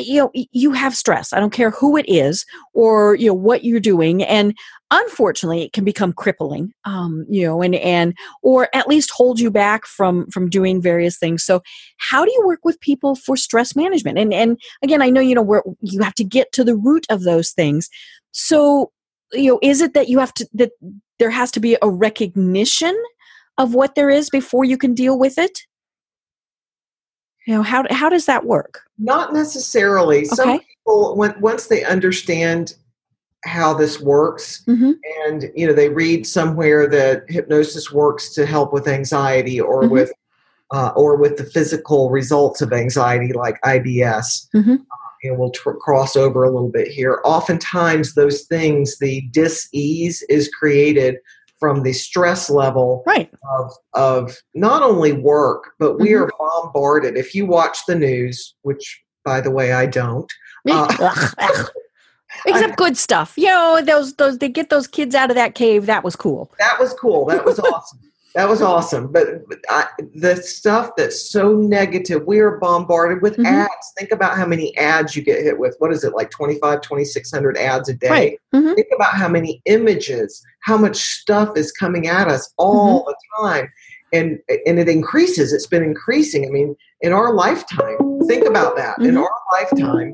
[0.07, 1.33] you know you have stress.
[1.33, 4.23] I don't care who it is or you know what you're doing.
[4.23, 4.57] And
[4.91, 9.51] unfortunately it can become crippling um, you know and and or at least hold you
[9.51, 11.45] back from from doing various things.
[11.45, 11.63] So
[11.99, 14.19] how do you work with people for stress management?
[14.19, 17.07] And and again i know you know where you have to get to the root
[17.11, 17.89] of those things.
[18.33, 18.93] So
[19.33, 20.73] you know is it that you have to that
[21.19, 22.97] there has to be a recognition
[23.59, 25.67] of what there is before you can deal with it
[27.49, 30.25] you know how how does that work not necessarily okay.
[30.27, 32.75] some people when, once they understand
[33.45, 34.93] how this works mm-hmm.
[35.27, 39.93] and you know they read somewhere that hypnosis works to help with anxiety or mm-hmm.
[39.95, 40.13] with
[40.71, 44.73] uh, or with the physical results of anxiety like ibs mm-hmm.
[44.73, 50.23] uh, know we'll tr- cross over a little bit here oftentimes those things the dis-ease
[50.29, 51.17] is created
[51.59, 53.31] from the stress level right.
[53.59, 59.03] of, of not only work but we are bombarded if you watch the news which
[59.25, 60.33] by the way i don't
[60.71, 61.25] uh,
[62.47, 63.35] Except good stuff.
[63.37, 65.87] You know, those those they get those kids out of that cave.
[65.87, 66.53] That was cool.
[66.59, 67.27] That was cool.
[67.27, 68.01] That was awesome.
[68.35, 69.11] That was awesome.
[69.11, 73.47] But, but I, the stuff that's so negative, we are bombarded with mm-hmm.
[73.47, 73.93] ads.
[73.99, 75.77] Think about how many ads you get hit with.
[75.79, 78.09] What is it, like 25, 2600 ads a day?
[78.09, 78.41] Right.
[78.55, 78.75] Mm-hmm.
[78.75, 83.11] Think about how many images, how much stuff is coming at us all mm-hmm.
[83.11, 83.73] the time.
[84.13, 85.53] And, and it increases.
[85.53, 86.47] It's been increasing.
[86.47, 88.99] I mean, in our lifetime, think about that.
[88.99, 89.19] In mm-hmm.
[89.19, 90.13] our lifetime,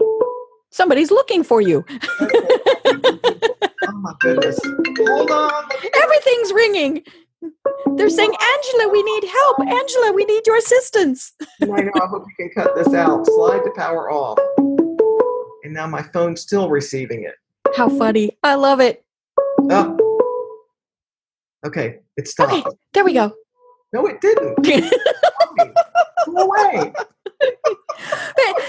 [0.74, 1.84] Somebody's looking for you.
[2.20, 2.28] oh
[3.92, 4.58] my goodness.
[5.06, 5.64] Hold on.
[6.02, 7.04] Everything's ringing.
[7.96, 9.58] They're saying, Angella, we need help.
[9.58, 11.32] Angella, we need your assistance.
[11.62, 11.90] I know.
[12.02, 13.26] I hope you can cut this out.
[13.26, 14.38] Slide the power off.
[15.64, 17.34] And now my phone's still receiving it.
[17.76, 18.36] How funny.
[18.42, 19.04] I love it.
[19.70, 19.98] Oh.
[21.66, 22.52] Okay, it stopped.
[22.52, 23.32] Okay, there we go.
[23.92, 24.62] No, it didn't.
[26.26, 26.52] Go
[27.44, 28.64] away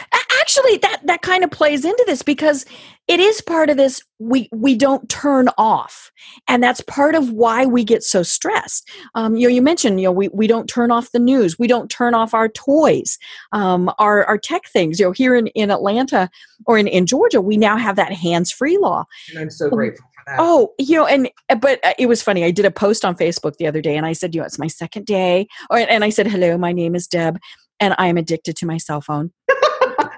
[0.45, 2.65] actually that that kind of plays into this because
[3.07, 6.11] it is part of this we we don't turn off.
[6.47, 8.89] And that's part of why we get so stressed.
[9.15, 11.57] Um, you know you mentioned you know we, we don't turn off the news.
[11.57, 13.17] We don't turn off our toys
[13.51, 14.99] um, our, our tech things.
[14.99, 16.29] You know here in, in atlanta
[16.67, 19.05] or in, in georgia we now have that hands-free law.
[19.29, 20.37] And i'm so grateful for that.
[20.39, 22.43] Oh, you know, and but uh, it was funny.
[22.43, 24.59] I did a post on Facebook the other day, and I said, you know, it's
[24.59, 27.39] my second day, or and I said, hello, my name is Deb,
[27.79, 29.31] and I am addicted to my cell phone.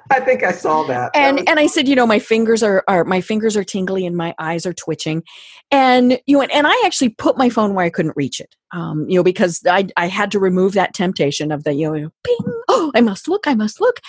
[0.10, 1.12] I think I saw that.
[1.14, 4.06] And that and I said, you know, my fingers are, are my fingers are tingly
[4.06, 5.24] and my eyes are twitching,
[5.72, 8.56] and you know, and, and I actually put my phone where I couldn't reach it,
[8.74, 12.10] um, you know, because I I had to remove that temptation of the you know,
[12.24, 12.38] ping,
[12.70, 14.00] oh, I must look, I must look,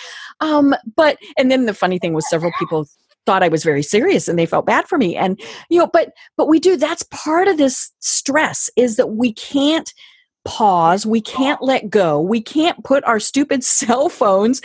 [0.41, 2.87] um, but and then the funny thing was several people
[3.27, 6.13] thought I was very serious and they felt bad for me, and you know, but
[6.37, 9.93] but we do that's part of this stress is that we can't
[10.49, 11.05] pause.
[11.05, 12.21] We can't let go.
[12.21, 14.61] We can't put our stupid cell phones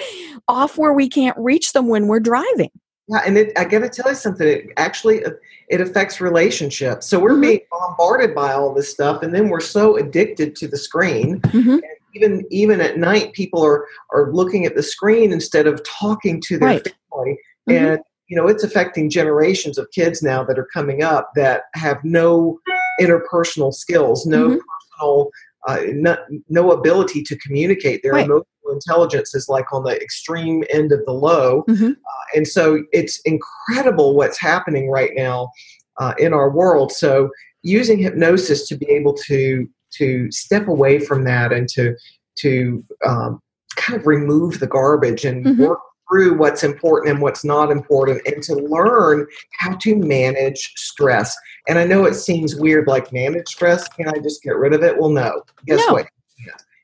[0.48, 2.72] off where we can't reach them when we're driving.
[3.10, 4.48] Yeah, and it, I got to tell you something.
[4.48, 5.24] It actually
[5.70, 7.08] it affects relationships.
[7.08, 7.42] So we're mm-hmm.
[7.42, 11.42] being bombarded by all this stuff, and then we're so addicted to the screen.
[11.42, 11.80] Mm-hmm.
[12.16, 16.58] even even at night, people are are looking at the screen instead of talking to
[16.58, 16.96] their right.
[17.12, 17.38] family,
[17.70, 17.72] mm-hmm.
[17.72, 22.02] and you know it's affecting generations of kids now that are coming up that have
[22.06, 22.58] no
[23.02, 24.60] interpersonal skills, no mm-hmm.
[24.98, 25.30] personal
[25.68, 26.18] uh, no,
[26.50, 28.02] no, ability to communicate.
[28.04, 28.26] Their right.
[28.26, 31.64] emotional intelligence is like on the extreme end of the low.
[31.70, 31.92] Mm-hmm.
[31.92, 35.52] Uh, and so it's incredible what's happening right now
[36.00, 36.92] uh, in our world.
[36.92, 37.30] So
[37.62, 41.96] using hypnosis to be able to to step away from that and to
[42.40, 43.40] to um,
[43.76, 45.64] kind of remove the garbage and mm-hmm.
[45.64, 45.80] work
[46.14, 49.26] through what's important and what's not important and to learn
[49.58, 51.36] how to manage stress.
[51.68, 53.88] And I know it seems weird, like manage stress.
[53.88, 54.96] Can I just get rid of it?
[55.00, 55.42] Well, no.
[55.66, 55.94] Guess no.
[55.94, 56.08] what?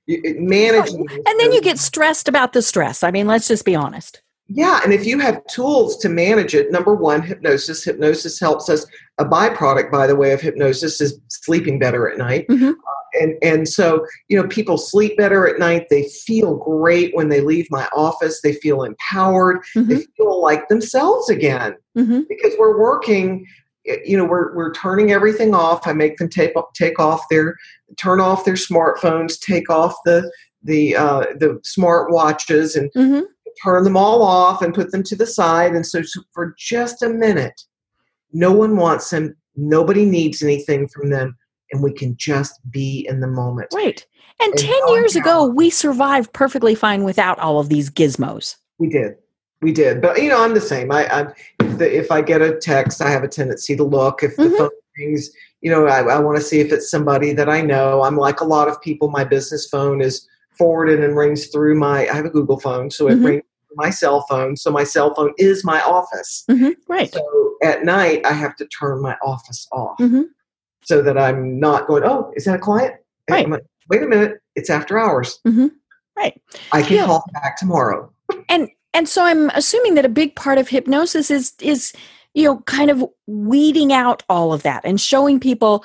[0.07, 0.89] Manage.
[0.89, 3.03] And then you get stressed about the stress.
[3.03, 4.23] I mean, let's just be honest.
[4.47, 7.83] Yeah, and if you have tools to manage it, number one, hypnosis.
[7.83, 8.87] Hypnosis helps us.
[9.19, 12.47] A byproduct, by the way, of hypnosis is sleeping better at night.
[12.47, 12.71] Mm-hmm.
[13.13, 15.87] And and so you know people sleep better at night.
[15.89, 18.41] They feel great when they leave my office.
[18.41, 19.59] They feel empowered.
[19.75, 19.89] Mm-hmm.
[19.89, 22.21] they feel like themselves again mm-hmm.
[22.27, 23.45] because we're working
[24.05, 25.87] you know we're, we're turning everything off.
[25.87, 27.55] I make them take, take off their
[27.97, 30.31] turn off their smartphones take off the
[30.63, 33.21] the uh, the smart watches and mm-hmm.
[33.63, 35.73] turn them all off and put them to the side.
[35.73, 36.01] And so
[36.33, 37.61] for just a minute
[38.31, 39.35] no one wants them.
[39.55, 41.37] Nobody needs anything from them
[41.71, 43.69] and we can just be in the moment.
[43.73, 44.05] Right.
[44.41, 48.55] And, and 10 years ago, we survived perfectly fine without all of these gizmos.
[48.77, 49.15] We did.
[49.61, 50.01] We did.
[50.01, 50.91] But, you know, I'm the same.
[50.91, 54.23] I, I if, the, if I get a text, I have a tendency to look.
[54.23, 54.55] If the mm-hmm.
[54.55, 55.29] phone rings,
[55.61, 58.03] you know, I, I want to see if it's somebody that I know.
[58.03, 59.09] I'm like a lot of people.
[59.09, 60.25] My business phone is
[60.57, 63.25] forwarded and rings through my, I have a Google phone, so it mm-hmm.
[63.25, 63.43] rings
[63.75, 66.43] my cell phone, so my cell phone is my office.
[66.49, 66.71] Mm-hmm.
[66.87, 67.13] Right.
[67.13, 70.23] So at night, I have to turn my office off Mm-hmm.
[70.83, 72.03] So that I'm not going.
[72.03, 72.95] Oh, is that a client?
[73.29, 73.45] Right.
[73.45, 75.39] I'm like, Wait a minute, it's after hours.
[75.47, 75.71] Mhm.
[76.15, 76.39] Right.
[76.71, 77.05] I can Yeah.
[77.05, 78.11] call back tomorrow.
[78.49, 81.93] and and so i'm assuming that a big part of hypnosis is is
[82.35, 85.83] you know kind of weeding out all of that and showing people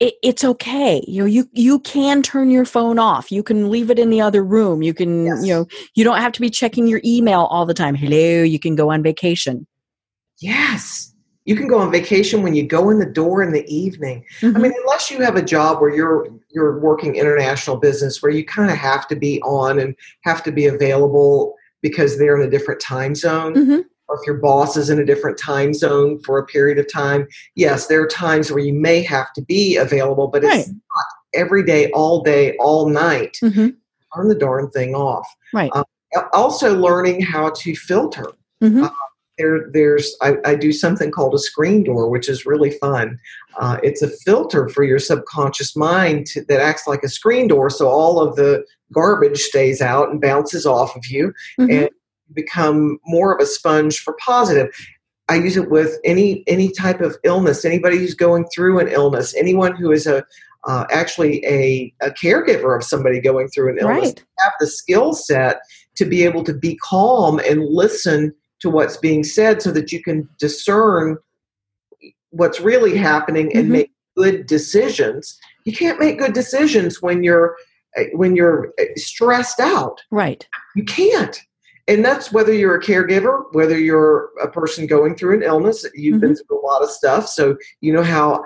[0.00, 3.90] it, it's okay you know you you can turn your phone off you can leave
[3.90, 5.44] it in the other room you can Yes.
[5.46, 8.58] you know you don't have to be checking your email all the time hello you
[8.58, 9.66] can go on vacation
[10.40, 11.12] Yes.
[11.44, 14.24] You can go on vacation when you go in the door in the evening.
[14.42, 14.60] I Mhm.
[14.62, 18.70] mean, unless you have a job where you're you're working international business where you kind
[18.70, 22.78] of have to be on and have to be available because they're in a different
[22.80, 23.84] time zone, Mhm.
[24.08, 27.26] or if your boss is in a different time zone for a period of time.
[27.56, 31.62] Yes, there are times where you may have to be available, but it's not every
[31.64, 33.38] day, all day, all night.
[33.42, 33.74] Mhm.
[34.14, 35.26] Turn the darn thing off.
[35.54, 35.82] right Uh,
[36.34, 38.26] Also, learning how to filter
[38.62, 38.90] Mhm.
[39.38, 43.18] There there's I, I do something called a screen door which is really fun.
[43.58, 47.70] Uh, it's a filter for your subconscious mind to, that acts like a screen door
[47.70, 51.72] so all of the garbage stays out and bounces off of you Mhm.
[51.72, 51.88] and
[52.34, 54.68] become more of a sponge for positive.
[55.28, 57.64] I use it with any any type of illness.
[57.64, 60.24] Anybody who's going through an illness anyone who is a
[60.64, 64.24] uh, actually a, a caregiver of somebody going through an illness right.
[64.38, 65.60] have the skill set
[65.96, 70.02] to be able to be calm and listen to what's being said so that you
[70.02, 71.18] can discern
[72.30, 73.72] what's really happening and Mhm.
[73.72, 75.38] make good decisions.
[75.64, 77.56] You can't make good decisions when you're
[77.98, 80.00] uh, when you're uh, stressed out.
[80.10, 80.46] Right.
[80.74, 81.38] You can't.
[81.88, 86.20] And that's whether you're a caregiver whether you're a person going through an illness you've
[86.20, 88.42] been through a lot of stuff so you know how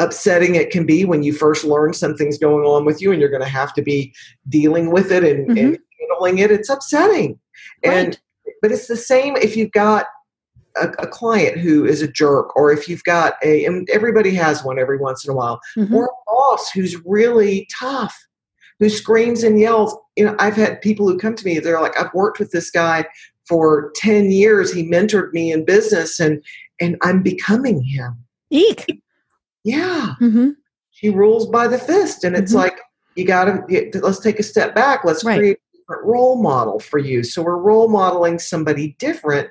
[0.00, 3.30] upsetting it can be when you first learn something's going on with you and you're
[3.30, 4.12] going to have to be
[4.48, 5.60] dealing with it and, Mhm.
[5.60, 6.50] and handling it.
[6.50, 7.38] It's upsetting.
[7.84, 8.18] And Right.
[8.64, 10.06] But it's the same if you've got
[10.80, 14.64] a, a client who is a jerk or if you've got a and everybody has
[14.64, 15.92] one every once in a while Mhm.
[15.92, 18.16] or a boss who's really tough
[18.80, 19.94] who screams and yells.
[20.16, 22.70] You know i've had people who come to me they're like i've worked with this
[22.70, 23.04] guy
[23.46, 24.72] for 10 years.
[24.72, 26.42] He mentored me in business and
[26.80, 28.16] and i'm becoming him.
[28.48, 29.02] Eek.
[29.62, 30.14] Yeah.
[30.20, 30.50] Hmm
[30.90, 32.62] she rules by the fist and it's Mhm.
[32.64, 32.80] like
[33.14, 33.62] you gotta
[34.00, 35.04] let's take a step back.
[35.04, 35.38] Let's Right.
[35.38, 37.22] create role model for you.
[37.22, 39.48] So we're role modeling somebody different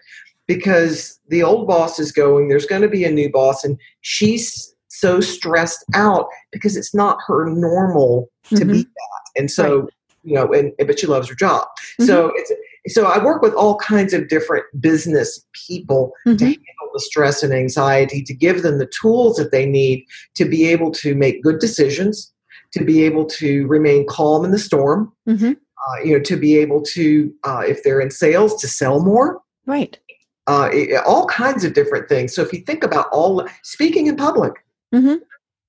[0.47, 4.73] because the old boss is going there's going to be a new boss and she's
[4.89, 9.21] so stressed out because it's not her normal to be that.
[9.39, 9.87] And so
[10.23, 11.67] you know and but she loves her job.
[11.99, 12.51] So it's
[12.87, 16.39] so i work with all kinds of different business people to Mhm.
[16.41, 20.65] handle the stress and anxiety to give them the tools that they need to be
[20.67, 22.31] able to make good decisions
[22.73, 25.55] to be able to remain calm in the storm Mhm.
[25.87, 29.41] Uh, you know to be able to uh, if they're in sales to sell more
[29.65, 29.99] right
[30.47, 34.15] uh, it- all kinds of different things so if you think about all speaking in
[34.15, 34.53] public
[34.93, 35.21] Mhm.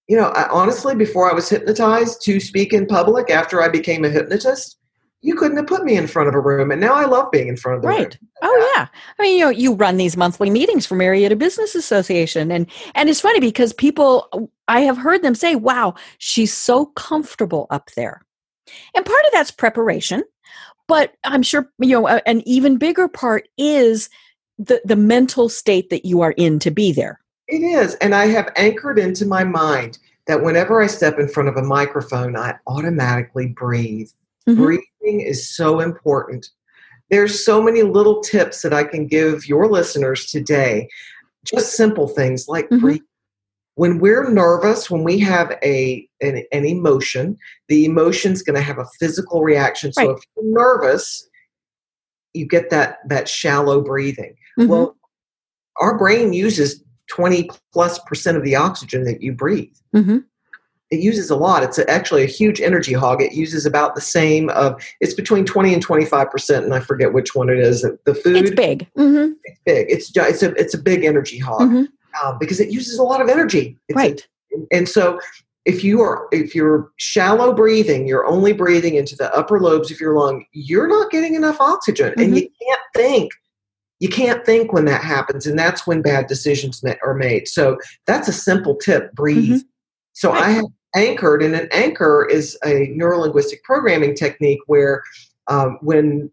[0.08, 4.04] you know I, honestly before i was hypnotized to speak in public after i became
[4.04, 4.76] a hypnotist
[5.22, 7.48] you couldn't have put me in front of a room and now i love being
[7.48, 8.18] in front of the room Right.
[8.42, 8.88] Oh yeah.
[9.18, 13.08] I mean, you know, you run these monthly meetings for Marietta Business Association, and and
[13.08, 18.20] it's funny because people, I have heard them say, "Wow, she's so comfortable up there,"
[18.94, 20.22] and part of that's preparation,
[20.88, 24.08] but I'm sure you know an even bigger part is
[24.58, 27.20] the the mental state that you are in to be there.
[27.48, 27.94] It is.
[27.96, 31.62] And I have anchored into my mind that whenever I step in front of a
[31.62, 34.08] microphone, I automatically breathe.
[34.48, 34.56] Mhm.
[34.56, 36.48] Breathing is so important.
[37.10, 40.88] There's so many little tips that I can give your listeners today.
[41.44, 42.80] Just simple things like Mhm.
[42.80, 43.02] breathe.
[43.76, 47.36] When we're nervous, when we have a an, an emotion,
[47.68, 49.92] the emotion's going to have a physical reaction.
[49.92, 50.16] So Right.
[50.16, 51.28] if you're nervous,
[52.34, 54.36] you get that that shallow breathing.
[54.58, 54.68] Mhm.
[54.68, 54.96] Well,
[55.80, 59.74] our brain uses 20 plus percent of the oxygen that you breathe.
[59.94, 60.24] Mhm.
[60.90, 61.64] It uses a lot.
[61.64, 63.20] It's a, actually a huge energy hog.
[63.20, 67.12] It uses about the same of it's between 20 and 25 percent, and I forget
[67.12, 67.82] which one it is.
[68.04, 68.86] The- food it's big.
[68.94, 69.86] hmm it's big.
[69.90, 71.88] It's it's a it's a big energy hog
[72.22, 73.76] uh, because it uses a lot of energy.
[73.88, 74.28] It's a- Right.
[74.72, 75.18] and so
[75.64, 79.98] if you are if you're shallow breathing, you're only breathing into the upper lobes of
[80.00, 80.44] your lung.
[80.52, 82.20] You're not getting enough oxygen, Mm-hmm.
[82.22, 83.32] and you can't think.
[84.00, 87.48] You can't think when that happens, and that's when bad decisions are made.
[87.48, 89.62] So that's a simple tip: breathe.
[90.12, 90.36] So Mm-hmm.
[90.38, 90.46] Right.
[90.48, 95.02] I have anchored, and an anchor is a neurolinguistic programming technique where
[95.48, 96.30] um, when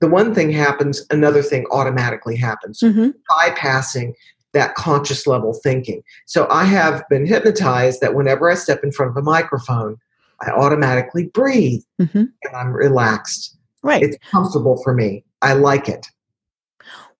[0.00, 4.12] the one thing happens, another thing automatically happens hmm bypassing
[4.52, 6.02] that conscious level thinking.
[6.26, 9.96] So I have been hypnotized that whenever I step in front of a microphone,
[10.40, 13.56] I automatically breathe hmm and I'm relaxed.
[13.82, 14.02] Right.
[14.02, 15.24] It's comfortable for me.
[15.40, 16.06] I like it.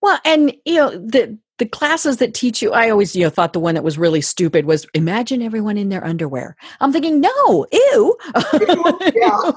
[0.01, 3.53] Well, and you know the the classes that teach you i always you know thought
[3.53, 7.67] the one that was really stupid was imagine everyone in their underwear i'm thinking no
[7.73, 8.17] ew
[9.15, 9.51] yeah.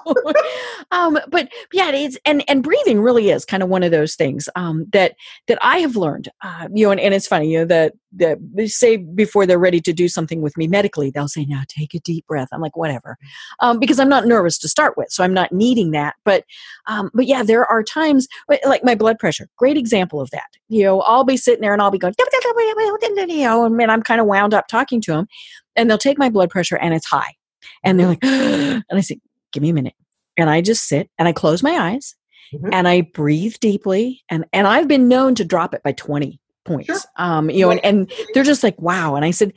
[0.91, 4.50] um, but yeah it's and and breathing really is kind of one of those things
[4.56, 5.16] um, that
[5.48, 8.68] that i have learned uh, you know and, and it's funny you know that they
[8.68, 11.99] say before they're ready to do something with me medically they'll say now take a
[11.99, 13.18] deep breath i'm like whatever
[13.59, 16.43] um, because i'm not nervous to start with so i'm not needing that but
[16.88, 18.28] um, but yeah there are times
[18.66, 21.82] like my blood pressure great example of that you know i'll be sitting there and
[21.82, 22.13] i'll be going,
[23.30, 25.28] you know, and I'm kind of wound up talking to them.
[25.76, 27.34] And they'll take my blood pressure and it's high.
[27.84, 29.20] And they're like, and I say,
[29.51, 29.95] give me a minute.
[30.38, 32.16] And I just sit and I close my eyes
[32.53, 32.70] mm-hmm.
[32.72, 34.24] and I breathe deeply.
[34.30, 36.99] And, and I've been known to drop it by 20 points sure.
[37.18, 39.16] um you know and, and they're just like wow.
[39.16, 39.53] And i said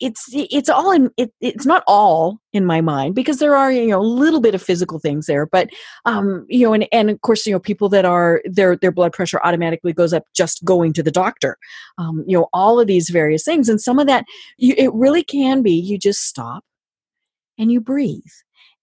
[0.00, 3.88] it's it's all in it, it's not all in my mind because there are you
[3.88, 5.68] know a little bit of physical things there but
[6.06, 9.12] um you know and, and of course you know people that are their their blood
[9.12, 11.56] pressure automatically goes up just going to the doctor
[11.98, 13.68] um you know all of these various things.
[13.68, 14.24] And some of that
[14.58, 16.64] you, it really can be you just stop
[17.58, 18.22] and you breathe.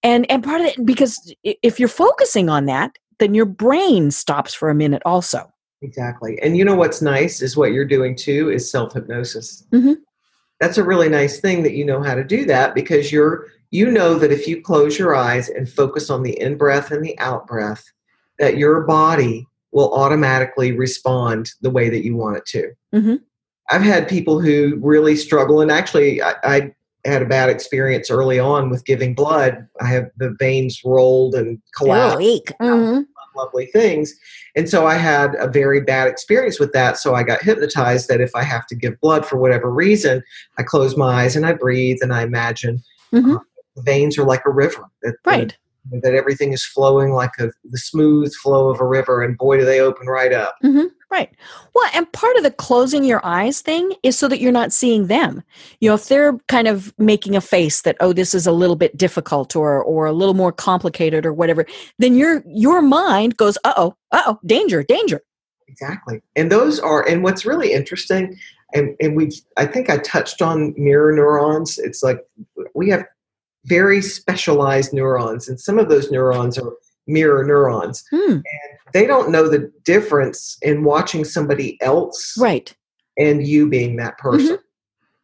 [0.03, 4.53] And and part of it because if you're focusing on that then your brain stops
[4.53, 5.51] for a minute also
[5.81, 6.39] Exactly.
[6.41, 9.65] And you know what's nice is what you're doing too is self hypnosis.
[9.71, 9.93] Mm-hmm.
[10.59, 13.91] That's a really nice thing that you know how to do that because you're you
[13.91, 17.17] know that if you close your eyes and focus on the in breath and the
[17.19, 17.83] out breath,
[18.39, 22.71] that your body will automatically respond the way that you want it to.
[22.95, 23.15] Mm-hmm.
[23.69, 26.73] I've had people who really struggle, and actually, I, I,
[27.05, 29.65] had a bad experience early on with giving blood.
[29.79, 32.17] I have the veins rolled and collapsed.
[32.59, 33.01] Mm-hmm
[33.37, 34.13] lovely things.
[34.55, 36.97] And so I had a very bad experience with that.
[36.97, 40.23] So I got hypnotized that if I have to give blood for whatever reason,
[40.57, 42.83] I close my eyes and I breathe and I imagine
[43.13, 43.37] mm-hmm.
[43.37, 43.39] uh,
[43.77, 44.89] veins are like a river.
[45.03, 45.57] That, right.
[45.91, 49.65] That, everything is flowing like a, the smooth flow of a river, and boy, do
[49.65, 50.55] they open right up.
[50.63, 50.87] Mm-hmm.
[51.09, 51.33] Right.
[51.73, 55.07] Well, and part of the closing your eyes thing is so that you're not seeing
[55.07, 55.41] them.
[55.79, 58.75] You know, if they're kind of making a face that oh this is a little
[58.75, 61.65] bit difficult or or a little more complicated or whatever,
[61.97, 65.21] then your your mind goes, "Uh-oh, uh-oh, danger, danger."
[65.69, 66.21] Exactly.
[66.35, 68.37] And those are and what's really interesting
[68.73, 71.77] and and we I think I touched on mirror neurons.
[71.77, 72.19] It's like
[72.73, 73.05] we have
[73.65, 76.73] very specialized neurons and some of those neurons are
[77.07, 78.03] mirror neurons.
[78.11, 78.31] Hmm.
[78.31, 78.43] And
[78.93, 82.75] they don't know the difference in watching somebody else right
[83.17, 84.61] and you being that person mm-hmm.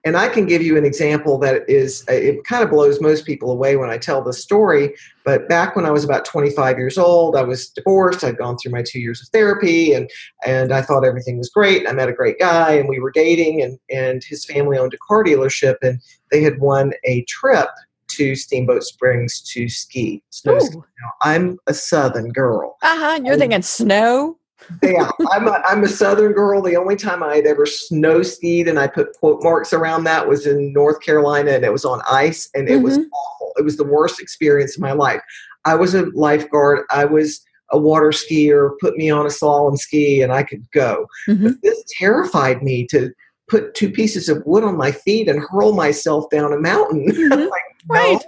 [0.06, 3.26] and i can give you an example that is uh, it kind of blows most
[3.26, 4.94] people away when i tell the story
[5.26, 8.72] but back when i was about 25 years old i was divorced i'd gone through
[8.72, 10.10] my two years of therapy and
[10.46, 13.62] and i thought everything was great i met a great guy and we were dating
[13.62, 16.00] and and his family owned a car dealership and
[16.32, 17.70] they had won a trip
[18.10, 20.24] to Steamboat Springs to ski.
[20.30, 20.78] Snow ski.
[21.22, 22.78] I'm a Southern girl.
[22.82, 23.22] Uh huh.
[23.24, 24.38] You're thinking snow.
[24.82, 26.62] yeah, I'm a, I'm a Southern girl.
[26.62, 30.28] The only time I had ever snow skied, and I put quote marks around that,
[30.28, 32.84] was in North Carolina, and it was on ice, and it mm-hmm.
[32.84, 33.54] was awful.
[33.58, 35.22] It was the worst experience of my life.
[35.66, 36.86] I was a lifeguard.
[36.92, 37.42] I was
[37.72, 38.72] a water skier.
[38.80, 41.08] Put me on a slalom ski, and I could go.
[41.28, 41.48] Mm-hmm.
[41.48, 43.12] But this terrified me to
[43.50, 47.06] put two pieces of wood on my feet and hurl myself down a mountain.
[47.14, 47.50] Mm-hmm.
[47.50, 48.22] like, right.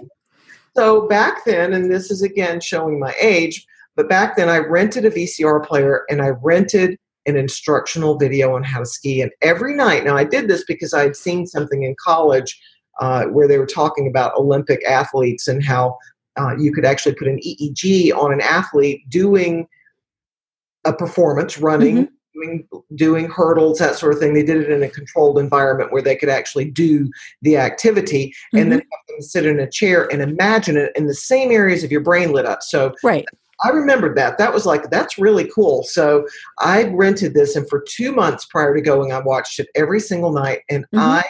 [0.76, 5.04] So back then, and this is again showing my age, but back then I rented
[5.04, 9.22] a VCR player and I rented an instructional video on how to ski.
[9.22, 12.60] And every night, now I did this because I had seen something in college
[13.00, 15.96] uh, where they were talking about Olympic athletes and how
[16.38, 19.66] uh, you could actually put an EEG on an athlete doing
[20.84, 21.96] a performance, running.
[21.96, 24.34] Mm-hmm doing, doing hurdles, that sort of thing.
[24.34, 27.10] They did it in a controlled environment where they could actually do
[27.42, 28.58] the activity mm-hmm.
[28.58, 29.20] and then mm-hmm.
[29.20, 32.46] sit in a chair and imagine it in the same areas of your brain lit
[32.46, 32.62] up.
[32.62, 33.24] So right.
[33.64, 34.38] I remembered that.
[34.38, 35.82] That was like, that's really cool.
[35.84, 36.26] So
[36.60, 40.32] I rented this, and for two months prior to going, I watched it every single
[40.32, 40.98] night, and mm-hmm.
[40.98, 41.24] I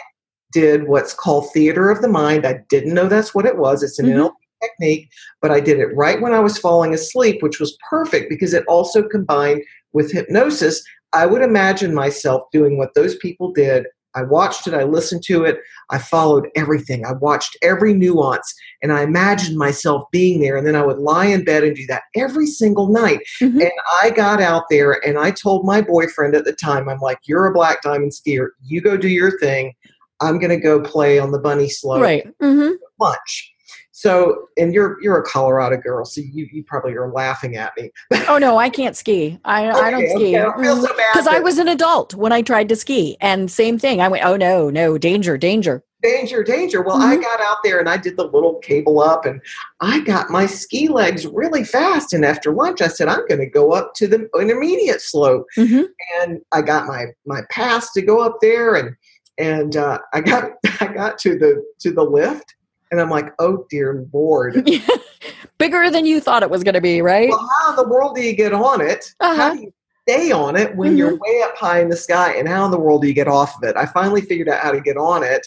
[0.52, 2.46] did what's called theater of the mind.
[2.46, 3.82] I didn't know that's what it was.
[3.82, 4.22] It's an mm-hmm.
[4.22, 4.32] NLP
[4.62, 8.54] technique, but I did it right when I was falling asleep, which was perfect because
[8.54, 10.82] it also combined with hypnosis
[11.12, 13.86] I would imagine myself doing what those people did.
[14.14, 15.58] I watched it, I listened to it,
[15.90, 17.04] I followed everything.
[17.04, 20.56] I watched every nuance, and I imagined myself being there.
[20.56, 23.20] And then I would lie in bed and do that every single night.
[23.42, 23.60] Mm-hmm.
[23.60, 27.18] And I got out there and I told my boyfriend at the time, I'm like,
[27.26, 28.48] You're a black diamond skier.
[28.64, 29.74] You go do your thing.
[30.20, 32.00] I'm going to go play on the bunny slope.
[32.00, 32.26] Right.
[32.40, 32.72] Mm-hmm.
[32.98, 33.52] Lunch.
[33.96, 37.90] So, and you're you're a Colorado girl, so you, you probably are laughing at me.
[38.28, 39.38] oh no, I can't ski.
[39.46, 40.68] I, okay, I don't ski okay.
[41.14, 44.02] because I, I was an adult when I tried to ski, and same thing.
[44.02, 45.82] I went, oh no, no, danger, danger.
[46.02, 46.82] danger, danger.
[46.82, 47.06] Well, mm-hmm.
[47.06, 49.40] I got out there and I did the little cable up and
[49.80, 52.12] I got my ski legs really fast.
[52.12, 55.46] And after lunch, I said, I'm going to go up to the intermediate slope.
[55.56, 55.84] Mm-hmm.
[56.20, 58.94] And I got my, my pass to go up there and,
[59.38, 60.50] and uh, I got,
[60.82, 62.55] I got to the, to the lift
[62.90, 64.68] and I'm like, oh dear Lord.
[65.58, 67.28] Bigger than you thought it was going to be, right?
[67.28, 69.14] Well, how in the world do you get on it?
[69.20, 69.34] Uh-huh.
[69.34, 69.72] How do you
[70.08, 70.98] stay on it when mm-hmm.
[70.98, 72.34] you're way up high in the sky?
[72.34, 73.76] And how in the world do you get off of it?
[73.76, 75.46] I finally figured out how to get on it.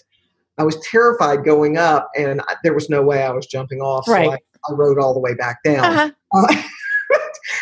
[0.58, 4.08] I was terrified going up, and I, there was no way I was jumping off.
[4.08, 4.26] Right.
[4.26, 5.86] So I, I rode all the way back down.
[5.86, 6.12] Uh-huh.
[6.32, 6.62] Uh,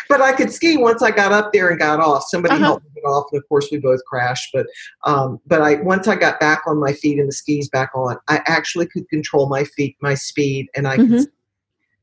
[0.08, 2.24] but I could ski once I got up there and got off.
[2.28, 2.64] Somebody uh-huh.
[2.64, 4.50] helped me get off, and of course we both crashed.
[4.52, 4.66] But
[5.04, 8.16] um, but I once I got back on my feet and the skis back on,
[8.28, 10.96] I actually could control my feet, my speed, and I.
[10.96, 11.18] Mm-hmm.
[11.18, 11.28] Could,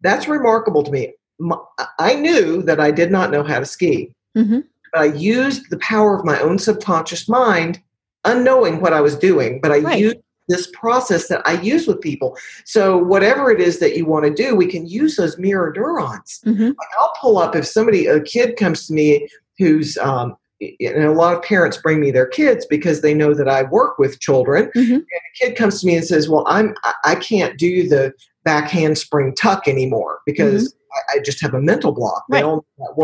[0.02, 1.14] that's remarkable to me.
[1.40, 1.58] My,
[2.00, 4.60] I knew that I did not know how to ski, mm-hmm.
[4.94, 7.82] but I used the power of my own subconscious mind,
[8.24, 9.60] unknowing what I was doing.
[9.62, 10.00] But I right.
[10.00, 10.18] used
[10.48, 12.38] this process that I use with people.
[12.66, 16.42] So whatever it is that you want to do, we can use those mirror neurons.
[16.46, 16.68] Mm-hmm.
[16.68, 19.28] Like I'll pull up if somebody, a kid comes to me
[19.58, 23.50] who's, um, and a lot of parents bring me their kids because they know that
[23.50, 24.72] I work with children.
[24.76, 24.94] Mm-hmm.
[24.94, 28.70] And a kid comes to me and says, "Well, I'm I can't do the back
[28.70, 31.16] handspring tuck anymore because mm-hmm.
[31.16, 32.46] I, I, just have a mental block." Right.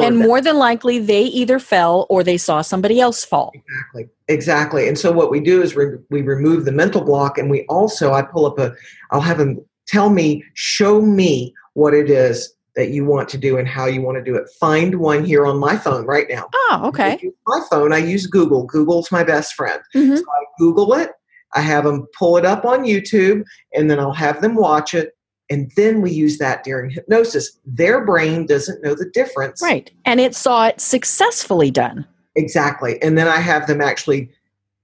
[0.01, 3.51] and more than likely, they either fell or they saw somebody else fall.
[3.53, 4.09] Exactly.
[4.27, 4.87] Exactly.
[4.87, 8.13] And so what we do is re- we remove the mental block and we also,
[8.13, 8.73] I pull up a,
[9.11, 13.57] I'll have them tell me, show me what it is that you want to do
[13.57, 14.49] and how you want to do it.
[14.59, 16.49] Find one here on my phone right now.
[16.53, 17.19] Oh, okay.
[17.47, 18.63] My phone, I use Google.
[18.65, 19.81] Google's my best friend.
[19.93, 20.15] Mm-hmm.
[20.15, 21.11] So I Google it.
[21.53, 23.43] I have them pull it up on YouTube
[23.73, 25.17] and then I'll have them watch it.
[25.49, 27.59] And then we use that during hypnosis.
[27.65, 29.61] Their brain doesn't know the difference.
[29.61, 29.91] Right.
[30.05, 32.07] And it saw it successfully done.
[32.35, 33.01] Exactly.
[33.01, 34.29] And then I have them actually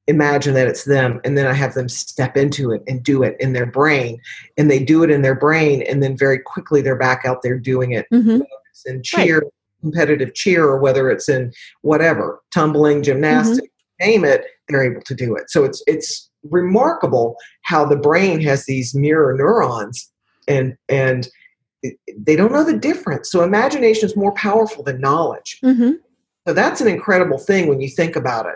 [0.07, 3.35] imagine that it's them and then I have them step into it and do it
[3.39, 4.19] in their brain
[4.57, 7.59] and they do it in their brain and then very quickly they're back out there
[7.59, 8.41] doing it mm-hmm.
[8.85, 9.51] in cheer right.
[9.81, 11.51] competitive cheer or whether it's in
[11.81, 14.09] whatever tumbling gymnastics mm-hmm.
[14.09, 18.65] name it they're able to do it so it's it's remarkable how the brain has
[18.65, 20.09] these mirror neurons
[20.47, 21.27] and and
[22.17, 25.91] they don't know the difference so imagination is more powerful than knowledge mm-hmm.
[26.47, 28.55] So that's an incredible thing when you think about it.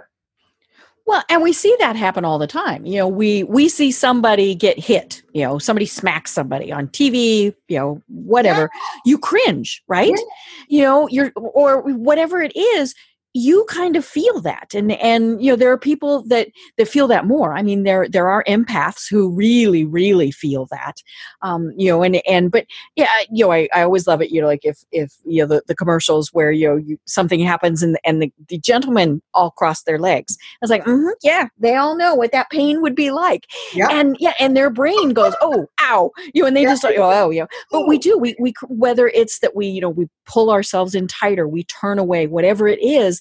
[1.06, 2.86] Well, and we see that happen all the time.
[2.86, 7.54] You know, we we see somebody get hit, you know, somebody smacks somebody on TV,
[7.68, 8.70] you know, whatever.
[8.74, 9.02] Yeah.
[9.06, 10.10] You cringe, right?
[10.10, 10.24] Yeah.
[10.70, 12.96] You know, you're or whatever it is,
[13.34, 17.08] you kind of feel that and and you know there are people that that feel
[17.08, 17.54] that more.
[17.54, 20.96] I mean there there are empaths who really really feel that
[21.42, 22.66] um you know and and but
[22.96, 25.48] yeah you know i, I always love it you know like if if you know
[25.48, 29.52] the, the commercials where you know you, something happens and and the, the gentlemen all
[29.52, 30.38] cross their legs.
[30.42, 33.48] I was like mm-hmm, yeah they all know what that pain would be like.
[33.74, 33.88] Yeah.
[33.90, 36.70] and yeah and their brain goes oh ow you know and they yeah.
[36.70, 37.48] just like oh, oh you know.
[37.72, 41.08] But we do we we whether it's that we you know we pull ourselves in
[41.08, 43.21] tighter we turn away whatever it is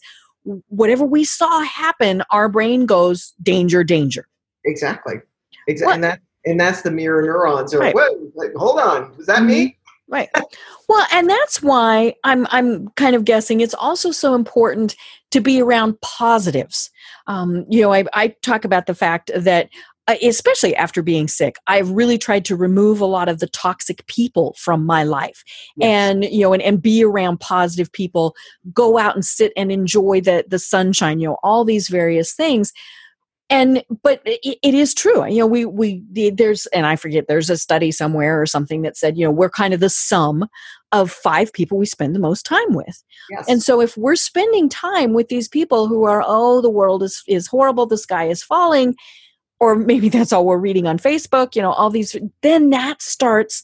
[0.68, 4.26] whatever we saw happen, our brain goes danger, danger.
[4.64, 5.16] Exactly.
[5.68, 5.95] Exactly.
[5.95, 7.74] And that and that's the mirror neurons.
[7.74, 7.95] Are right.
[7.95, 9.47] whoa, like, hold on, was that mm-hmm.
[9.47, 9.76] me?
[10.09, 10.28] Right.
[10.88, 14.97] Well, and that's why I'm I'm kind of guessing it's also so important
[15.30, 16.91] to be around positives.
[17.28, 19.68] Um, you know, I, I talk about the fact that
[20.09, 24.05] Uh, especially after being sick i've really tried to remove a lot of the toxic
[24.07, 25.44] people from my life.
[25.76, 25.88] Yes.
[25.88, 28.34] and you know and, and be around positive people
[28.72, 32.72] go out and sit and enjoy the the sunshine you know all these various things.
[33.51, 37.51] And but it, it is true you know we we there's and i forget there's
[37.51, 40.46] a study somewhere or something that said you know we're kind of the sum
[40.92, 43.03] of five people we spend the most time with.
[43.28, 43.46] Yes.
[43.48, 47.22] and so if we're spending time with these people who are oh the world is
[47.26, 47.86] is horrible.
[47.86, 48.94] The sky is falling
[49.61, 53.62] or maybe that's all we're reading on Facebook, you know, all these, then that starts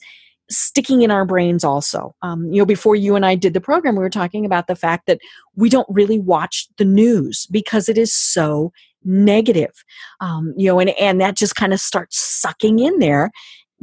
[0.49, 2.15] sticking in our brains also.
[2.23, 4.77] Um, you know, before you and I did the program, we were talking about the
[4.77, 5.19] fact that
[5.57, 8.73] we don't really watch the news because it is so
[9.05, 9.73] negative.
[10.21, 13.31] Um, you know, and, and that just kind of starts sucking in there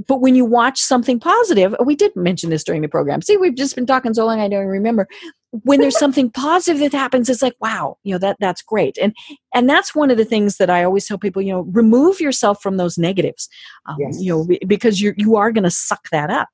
[0.08, 3.22] but when you watch something positive, we did mention this during the program.
[3.22, 5.08] See, we've just been talking so long, I don't remember.
[5.52, 8.98] When there's something positive that happens, it's like, wow, you know, that that's great.
[9.00, 9.16] And
[9.54, 12.62] and that's one of the things that I always tell people, you know, remove yourself
[12.62, 13.48] from those negatives,
[13.86, 14.20] um, yes.
[14.20, 16.50] you know, because you you are going to suck that up.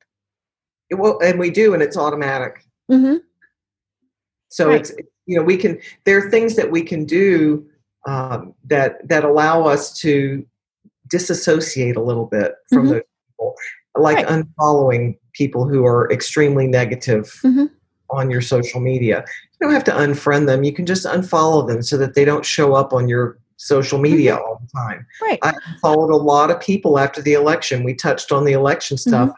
[0.92, 2.66] Well, and we do, and it's automatic.
[2.92, 3.18] Mm-hmm.
[4.50, 4.82] So right.
[4.82, 4.92] it's
[5.28, 7.66] you know we can there are things that we can do
[8.06, 10.46] um, that that allow us to
[11.08, 12.94] disassociate a little bit from mm-hmm.
[12.96, 13.02] those
[13.40, 13.56] people,
[13.98, 14.28] like right.
[14.28, 17.66] unfollowing people who are extremely negative mm-hmm.
[18.10, 19.24] on your social media.
[19.60, 20.64] You don't have to unfriend them.
[20.64, 24.36] You can just unfollow them so that they don't show up on your social media
[24.36, 24.44] mm-hmm.
[24.44, 25.06] all the time.
[25.22, 25.40] Right.
[25.42, 27.84] I followed a lot of people after the election.
[27.84, 29.30] We touched on the election stuff.
[29.30, 29.36] Mm-hmm.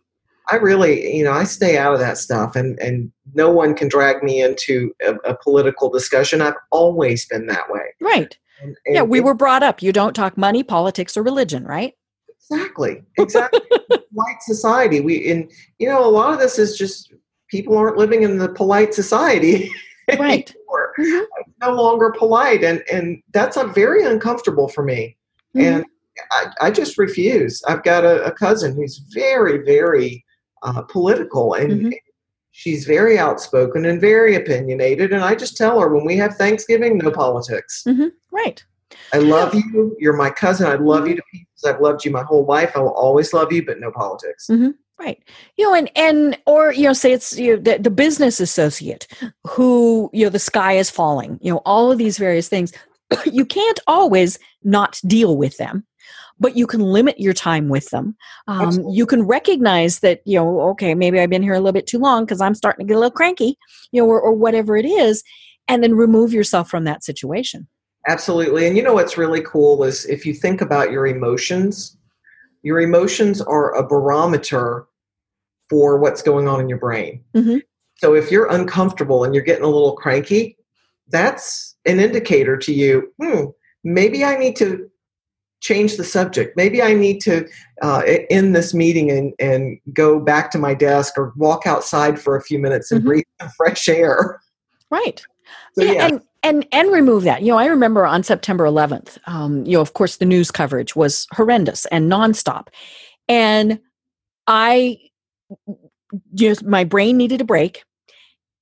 [0.52, 3.88] I really, you know, I stay out of that stuff, and and no one can
[3.88, 6.41] drag me into a, a political discussion.
[6.41, 7.84] I've always been that way.
[8.02, 8.38] Right.
[8.62, 9.82] And, and yeah, we it, were brought up.
[9.82, 11.93] You don't talk money, politics, or religion, right?
[12.52, 13.04] Exactly.
[13.18, 13.62] Exactly.
[14.12, 14.99] White society.
[14.99, 15.49] We and
[15.80, 17.14] you know a lot of this is just
[17.49, 19.72] people aren't living in the polite society.
[20.20, 20.54] Right.
[20.99, 21.24] mm-hmm.
[21.62, 25.16] no longer polite, and and that's a very uncomfortable for me.
[25.56, 25.68] Mm-hmm.
[25.68, 25.86] And
[26.32, 27.64] I, I, just refuse.
[27.68, 30.26] I've got a, a cousin who's very, very
[30.64, 31.89] uh, political, and mm-hmm.
[32.52, 35.14] she's very outspoken and very opinionated.
[35.14, 37.84] And I just tell her when we have Thanksgiving, no politics.
[37.88, 38.08] Mm-hmm.
[38.32, 38.66] Right.
[39.14, 39.95] I love you.
[39.99, 40.68] You're my cousin.
[40.68, 41.22] I love you to.
[41.66, 42.72] I've loved you my whole life.
[42.76, 44.47] I will always love you, but no politics.
[44.49, 44.72] Mm-hmm.
[44.99, 45.24] Right.
[45.57, 49.07] You know, and and or you know, say it's you know, the, the business associate
[49.47, 51.39] who you know the sky is falling.
[51.41, 52.72] You know, all of these various things.
[53.26, 55.86] you can't always not deal with them
[56.41, 58.18] but you can limit your time with them.
[58.47, 61.86] Um, you can recognize that, you know, okay, maybe I've been here a little bit
[61.86, 63.59] too long because I'm starting to get a little cranky,
[63.91, 65.24] you know, or, or whatever it is,
[65.68, 67.68] and then remove yourself from that situation.
[68.08, 68.68] Absolutely.
[68.68, 71.97] And you know what's really cool is if you think about your emotions,
[72.64, 74.86] your emotions are a barometer
[75.70, 77.24] for what's going on in your brain.
[77.36, 77.58] Mm-hmm.
[77.97, 80.58] So if you're uncomfortable and you're getting a little cranky,
[81.10, 83.45] that's an indicator to you, hmm,
[83.84, 84.89] maybe I need to
[85.60, 86.58] change the subject.
[86.58, 87.47] Maybe I need to
[87.84, 92.36] uh, end this meeting and, and go back to my desk or walk outside for
[92.36, 93.10] a few minutes and mm-hmm.
[93.10, 93.24] breathe
[93.56, 94.41] fresh air.
[94.89, 95.24] Right.
[95.78, 96.08] So, yeah.
[96.08, 97.42] And and and remove that.
[97.42, 99.18] You know, I remember on September 11th.
[99.26, 102.68] Um, you know, of course, the news coverage was horrendous and nonstop,
[103.28, 103.80] and
[104.48, 104.98] I
[106.34, 107.84] just my brain needed a break,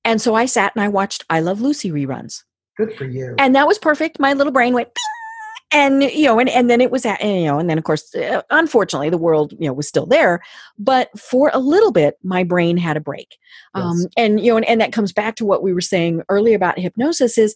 [0.04, 2.44] and so I sat and I watched I Love Lucy reruns.
[2.78, 3.36] Good for you.
[3.38, 4.20] And that was perfect.
[4.20, 4.90] My little brain went.
[5.72, 8.14] And you know and, and then it was at you know and then of course
[8.16, 10.42] uh, unfortunately the world you know was still there.
[10.78, 13.38] But for a little bit my brain had a break.
[13.76, 14.06] Um, yes.
[14.06, 16.56] um, and you know and, and that comes back to what we were saying earlier
[16.56, 17.56] about hypnosis is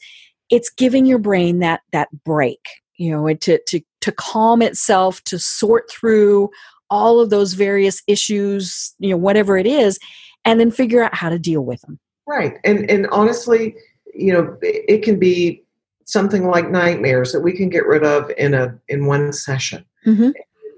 [0.49, 2.59] it's giving your brain that that break
[2.97, 6.49] you know to to to calm itself to sort through
[6.89, 9.97] all of those various issues you know whatever it is
[10.45, 12.57] and then figure out how to deal with them right.
[12.63, 13.75] And and honestly
[14.13, 15.62] you know it can be
[16.05, 20.29] something like nightmares that we can get rid of in a in one session mm-hmm.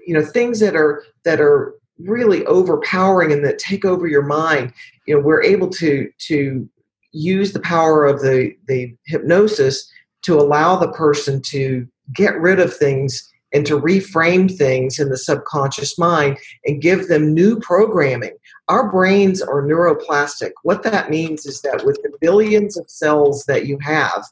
[0.06, 4.74] you know things that are that are really overpowering and that take over your mind
[5.08, 6.68] you know we're able to to
[7.12, 9.90] use the power of the the hypnosis
[10.24, 15.18] to allow the person to get rid of things and to reframe things in the
[15.18, 18.36] subconscious mind and give them new programming.
[18.68, 20.52] Our brains are neuroplastic.
[20.64, 24.26] What that means is that with the billions of cells that you have,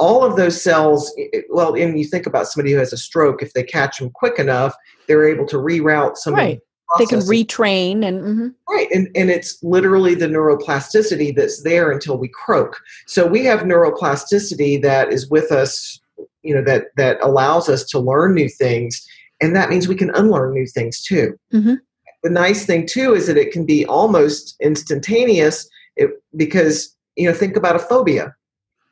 [0.00, 1.14] all of those cells,
[1.50, 4.38] well, and you think about somebody who has a stroke, if they catch them quick
[4.38, 4.74] enough,
[5.06, 6.58] they're able to reroute some right.
[6.98, 8.48] They can retrain and mm-hmm.
[8.68, 12.80] right, and and it's literally the neuroplasticity that's there until we croak.
[13.06, 16.00] So we have neuroplasticity that is with us,
[16.42, 19.06] you know, that that allows us to learn new things,
[19.40, 21.38] and that means we can unlearn new things too.
[21.52, 21.74] Mm-hmm.
[22.24, 27.34] The nice thing too is that it can be almost instantaneous, it, because you know,
[27.34, 28.34] think about a phobia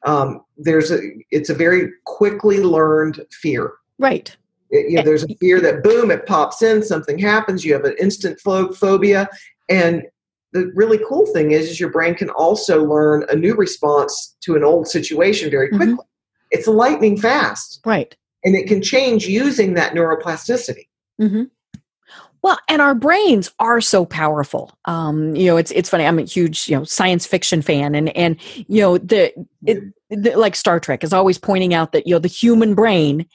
[0.04, 0.98] um, there's a
[1.30, 4.36] it's a very quickly learned fear right
[4.70, 7.84] it, you know, there's a fear that boom it pops in something happens you have
[7.84, 9.28] an instant phobia
[9.68, 10.02] and
[10.52, 14.56] the really cool thing is, is your brain can also learn a new response to
[14.56, 15.76] an old situation very mm-hmm.
[15.76, 16.48] quickly mm-hmm.
[16.50, 20.88] it's lightning fast right and it can change using that neuroplasticity
[21.20, 21.44] mm-hmm.
[22.42, 24.72] Well, and our brains are so powerful.
[24.84, 26.06] Um, you know, it's it's funny.
[26.06, 28.36] I'm a huge you know science fiction fan, and and
[28.68, 29.32] you know the,
[29.66, 33.26] it, the like Star Trek is always pointing out that you know the human brain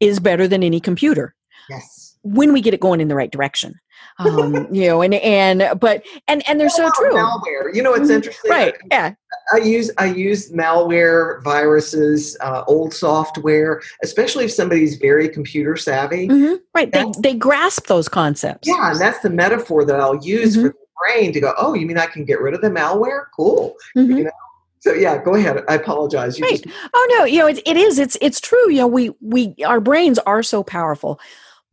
[0.00, 1.34] is better than any computer.
[1.68, 2.16] Yes.
[2.22, 3.78] When we get it going in the right direction
[4.18, 7.12] um, you know, and and but and and they're so true.
[7.12, 8.12] Malware, you know, it's mm-hmm.
[8.12, 8.50] interesting.
[8.50, 8.74] Right?
[8.74, 9.14] I, yeah.
[9.52, 16.28] I use I use malware, viruses, uh, old software, especially if somebody's very computer savvy.
[16.28, 16.54] Mm-hmm.
[16.74, 16.92] Right?
[16.92, 18.68] They they grasp those concepts.
[18.68, 20.66] Yeah, and that's the metaphor that I'll use mm-hmm.
[20.66, 21.52] for the brain to go.
[21.58, 23.26] Oh, you mean I can get rid of the malware?
[23.36, 23.74] Cool.
[23.96, 24.16] Mm-hmm.
[24.16, 24.30] You know.
[24.80, 25.64] So yeah, go ahead.
[25.68, 26.38] I apologize.
[26.38, 26.62] You right.
[26.62, 27.98] Just- oh no, you know it, it is.
[27.98, 28.70] It's it's true.
[28.70, 31.18] You know we we our brains are so powerful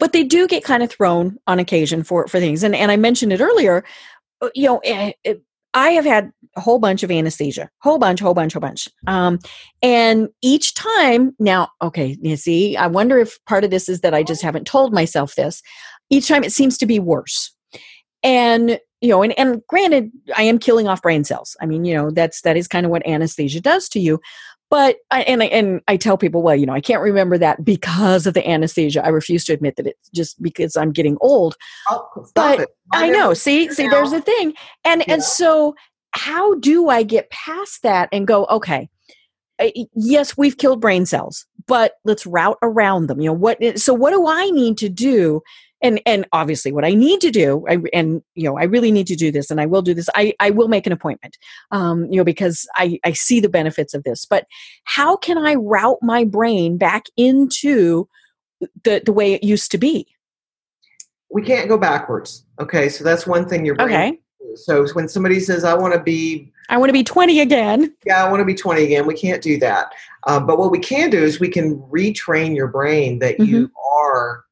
[0.02, 2.64] but they do get kind of thrown on occasion for for things.
[2.64, 3.86] And and i mentioned it earlier
[4.41, 5.41] uh, you know it, eh, it,
[5.74, 8.89] i have had a whole bunch of anesthesia whole bunch whole bunch whole bunch.
[9.08, 9.39] Um,
[9.82, 14.14] and each time now okay you see i wonder if part of this is that
[14.14, 15.62] i just haven't told myself this.
[16.10, 17.56] Each time it seems to be worse.
[18.22, 21.56] And you know and, and granted i am killing off brain cells.
[21.62, 24.20] I mean you know that's that is kind of what anesthesia does to you
[24.72, 27.63] but I, and I, and I tell people, well, you know, I can't remember that
[27.63, 29.05] because of the anesthesia.
[29.05, 31.57] I refuse to admit that it's just because I'm getting old.
[31.89, 33.34] Oh, but I know.
[33.34, 34.53] See, see, there's a thing,
[34.86, 35.15] and yeah.
[35.15, 35.76] and so
[36.11, 38.89] how do I get past that and go, okay,
[39.93, 43.19] yes, we've killed brain cells, but let's route around them.
[43.19, 43.78] You know what?
[43.78, 45.41] So what do I need to do?
[45.82, 49.08] And and obviously, what I need to do, I, and you know, I really need
[49.08, 50.10] to do this, and I will do this.
[50.16, 51.38] I I will make an appointment,
[51.72, 54.26] um, you know, because I I see the benefits of this.
[54.26, 54.46] But
[54.84, 58.08] how can I route my brain back into
[58.84, 60.08] the the way it used to be?
[61.30, 62.46] We can't go backwards.
[62.60, 63.90] Okay, so that's one thing your brain.
[63.90, 64.20] Okay.
[64.56, 67.94] So when somebody says, "I want to be I want to be 20 again.
[68.06, 69.06] Yeah, I want to be 20 again.
[69.06, 69.92] We can't do that.
[70.26, 73.44] Uh, but what we can do is we can retrain your brain that mm-hmm.
[73.44, 73.72] you
[74.02, 74.46] are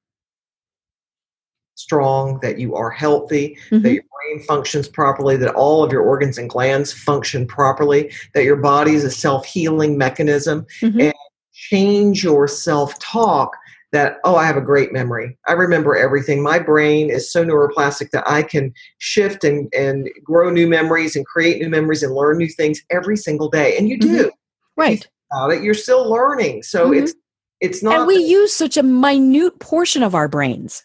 [1.80, 3.82] strong, that you are healthy, mm-hmm.
[3.84, 8.44] that your brain functions properly, that all of your organs and glands function properly, that
[8.44, 11.00] your body is a self healing mechanism, mm-hmm.
[11.00, 11.14] and
[11.54, 13.56] change your self talk
[13.92, 18.12] that oh i have a great memory i remember everything my brain is so neuroplastic
[18.12, 22.38] that i can shift and, and grow new memories and create new memories and learn
[22.38, 24.18] new things every single day and you mm-hmm.
[24.18, 24.32] do
[24.78, 27.04] right about it you're still learning so mm-hmm.
[27.04, 27.14] it's
[27.62, 30.84] it's not and we use such a minute portion of our brains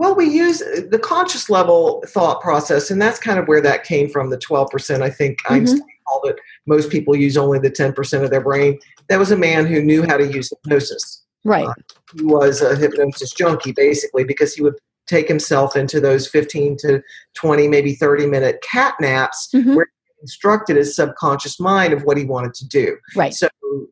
[0.00, 3.84] well we use uh, the conscious level thought process and that's kind of where that
[3.84, 5.54] came from the 12% i think mm-hmm.
[5.54, 6.36] einstein called it
[6.66, 8.78] most people use only the 10% of their brain
[9.08, 11.66] that was a man who knew how to use hypnosis Right.
[11.66, 11.74] Uh,
[12.16, 14.74] he was a hypnosis junkie basically because he would
[15.06, 17.02] take himself into those 15 to
[17.34, 19.74] 20, maybe 30 minute cat naps mm-hmm.
[19.74, 22.96] where he instructed his subconscious mind of what he wanted to do.
[23.16, 23.34] Right.
[23.34, 23.48] So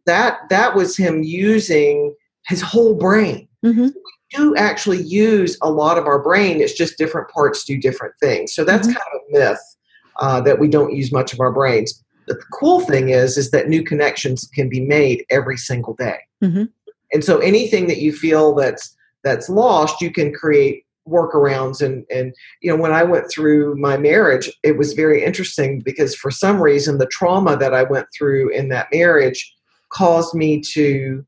[0.06, 2.14] that that was him using
[2.46, 3.48] his whole brain.
[3.64, 3.88] Mm-hmm.
[4.30, 6.60] Do actually use a lot of our brain.
[6.60, 8.54] It's just different parts do different things.
[8.54, 8.96] So that's mm-hmm.
[8.96, 9.76] kind of a myth
[10.20, 12.02] uh, that we don't use much of our brains.
[12.26, 16.18] But the cool thing is, is that new connections can be made every single day.
[16.42, 16.64] Mm-hmm.
[17.12, 22.34] And so anything that you feel that's that's lost, you can create workarounds and and
[22.60, 26.60] you know when I went through my marriage, it was very interesting because for some
[26.60, 29.54] reason the trauma that I went through in that marriage
[29.90, 31.24] caused me to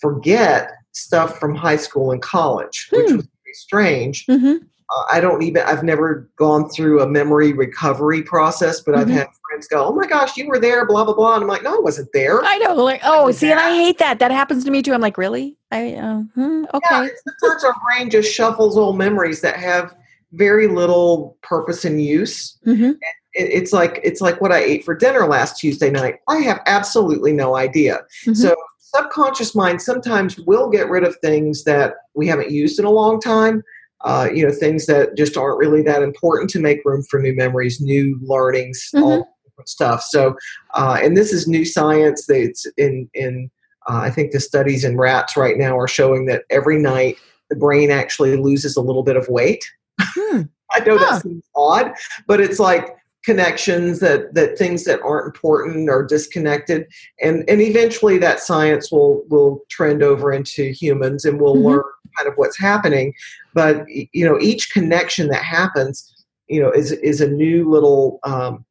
[0.00, 2.96] forget stuff from high school and college, hmm.
[2.96, 4.26] which was very strange.
[4.26, 4.64] Mm-hmm.
[4.90, 9.02] Uh, I don't even, I've never gone through a memory recovery process, but mm-hmm.
[9.02, 11.34] I've had friends go, oh my gosh, you were there, blah, blah, blah.
[11.34, 12.42] And I'm like, no, I wasn't there.
[12.42, 12.74] I know.
[12.74, 14.18] Like, oh, see, and I hate that.
[14.18, 14.92] That happens to me too.
[14.92, 15.56] I'm like, really?
[15.70, 16.80] I, uh, hmm, okay.
[16.90, 17.08] Yeah,
[17.40, 19.94] sometimes our brain just shuffles old memories that have
[20.32, 22.58] very little purpose and use.
[22.66, 22.92] Mm-hmm.
[23.34, 26.16] it's like, it's like what I ate for dinner last Tuesday night.
[26.28, 28.00] I have absolutely no idea.
[28.24, 28.34] Mm-hmm.
[28.34, 28.56] So
[28.94, 33.20] subconscious mind sometimes will get rid of things that we haven't used in a long
[33.20, 33.62] time
[34.02, 37.34] uh, you know things that just aren't really that important to make room for new
[37.34, 39.04] memories new learnings mm-hmm.
[39.04, 40.36] all different stuff so
[40.74, 43.50] uh, and this is new science it's in in
[43.88, 47.16] uh, i think the studies in rats right now are showing that every night
[47.50, 49.64] the brain actually loses a little bit of weight
[50.00, 50.42] hmm.
[50.72, 51.10] i know huh.
[51.10, 51.92] that seems odd
[52.26, 56.86] but it's like connections that that things that aren't important are disconnected.
[57.22, 61.66] And and eventually that science will will trend over into humans and we'll mm-hmm.
[61.66, 61.84] learn
[62.16, 63.12] kind of what's happening.
[63.54, 66.06] But you know each connection that happens
[66.48, 68.64] you know is is a new little um,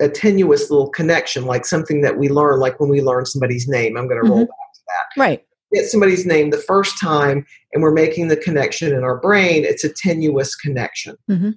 [0.00, 3.96] a tenuous little connection like something that we learn like when we learn somebody's name.
[3.96, 4.38] I'm going to mm-hmm.
[4.38, 5.20] roll back to that.
[5.20, 5.44] Right.
[5.72, 9.64] Get somebody's name the first time and we're making the connection in our brain.
[9.64, 11.16] It's a tenuous connection.
[11.30, 11.50] Mm-hmm.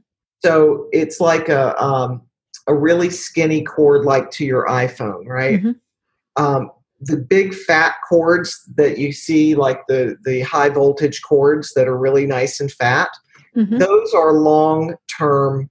[0.43, 2.21] So it's like a um,
[2.67, 5.61] a really skinny cord, like to your iPhone, right?
[5.61, 6.43] Mm-hmm.
[6.43, 6.71] Um,
[7.01, 11.97] the big fat cords that you see, like the the high voltage cords that are
[11.97, 13.09] really nice and fat,
[13.55, 13.77] mm-hmm.
[13.77, 15.69] those are long term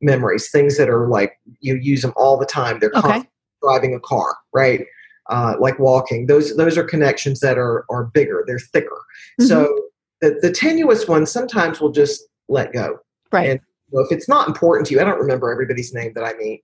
[0.00, 0.50] memories.
[0.50, 2.78] Things that are like you use them all the time.
[2.78, 3.24] They're okay.
[3.62, 4.84] driving a car, right?
[5.28, 6.26] Uh, like walking.
[6.26, 8.44] Those those are connections that are are bigger.
[8.46, 9.00] They're thicker.
[9.40, 9.46] Mm-hmm.
[9.46, 9.88] So
[10.20, 12.98] the, the tenuous ones sometimes will just let go.
[13.32, 13.50] Right.
[13.50, 13.60] And
[13.90, 16.62] well, if it's not important to you, I don't remember everybody's name that I meet.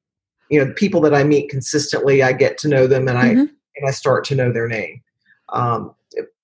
[0.50, 3.40] You know, the people that I meet consistently, I get to know them and mm-hmm.
[3.40, 5.02] I and I start to know their name.
[5.52, 5.94] Um,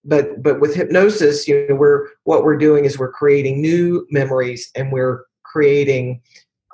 [0.05, 4.71] but but with hypnosis, you know, we're what we're doing is we're creating new memories
[4.75, 6.21] and we're creating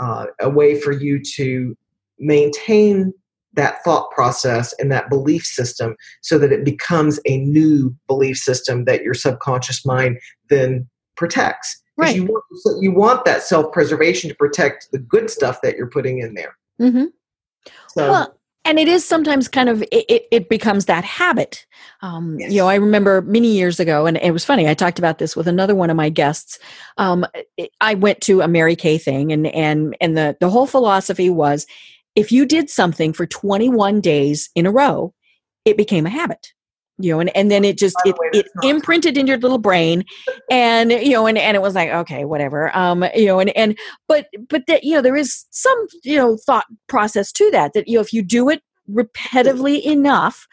[0.00, 1.76] uh, a way for you to
[2.18, 3.12] maintain
[3.54, 8.84] that thought process and that belief system so that it becomes a new belief system
[8.84, 12.14] that your subconscious mind then protects Right.
[12.14, 12.44] You want,
[12.80, 16.56] you want that self preservation to protect the good stuff that you're putting in there.
[16.80, 17.06] Mm-hmm.
[17.88, 21.66] So, well, and it is sometimes kind of it, it becomes that habit
[22.02, 22.52] um, yes.
[22.52, 25.34] you know i remember many years ago and it was funny i talked about this
[25.34, 26.58] with another one of my guests
[26.98, 27.26] um,
[27.80, 31.66] i went to a mary kay thing and and and the the whole philosophy was
[32.14, 35.14] if you did something for 21 days in a row
[35.64, 36.52] it became a habit
[36.98, 40.04] you know and, and then it just it, it imprinted in your little brain
[40.50, 42.76] and you know and, and it was like okay whatever.
[42.76, 46.36] Um you know and and but but that you know there is some you know
[46.36, 50.46] thought process to that that you know if you do it repetitively enough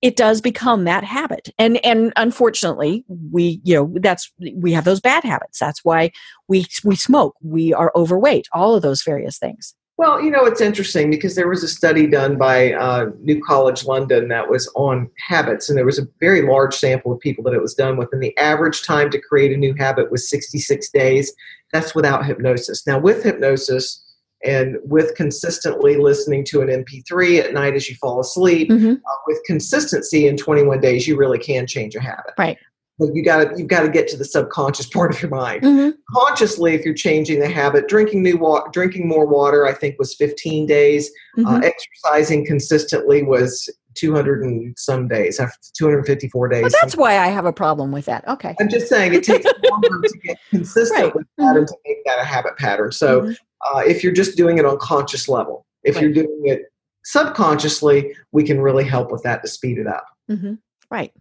[0.00, 1.48] it does become that habit.
[1.58, 5.58] And and unfortunately we you know that's we have those bad habits.
[5.58, 6.12] That's why
[6.46, 7.34] we we smoke.
[7.42, 11.48] We are overweight all of those various things well, you know, it's interesting because there
[11.48, 15.84] was a study done by uh, New College London that was on habits, and there
[15.84, 18.84] was a very large sample of people that it was done with, and the average
[18.84, 21.34] time to create a new habit was 66 days.
[21.72, 22.86] That's without hypnosis.
[22.86, 24.00] Now, with hypnosis
[24.44, 28.92] and with consistently listening to an MP3 at night as you fall asleep, mm-hmm.
[28.92, 32.34] uh, with consistency in 21 days, you really can change a habit.
[32.38, 32.56] Right
[32.98, 35.62] but you got to you've got to get to the subconscious part of your mind.
[35.62, 35.90] Mm-hmm.
[36.14, 40.14] Consciously, if you're changing the habit, drinking new water, drinking more water, I think was
[40.14, 41.10] 15 days.
[41.36, 41.54] Uh, mm-hmm.
[41.54, 46.62] Uh, exercising consistently was 200 and some days, after 254 days.
[46.62, 48.26] Well, that's why I have a problem with that.
[48.28, 51.14] Okay, I'm just saying it takes longer to get consistent right.
[51.14, 51.58] with that mm-hmm.
[51.58, 52.92] and to make that a habit pattern.
[52.92, 53.76] So, mm-hmm.
[53.76, 56.04] uh, if you're just doing it on conscious level, if right.
[56.04, 56.62] you're doing it
[57.04, 60.06] subconsciously, we can really help with that to speed it up.
[60.30, 60.54] Mm-hmm.
[60.90, 61.12] Right.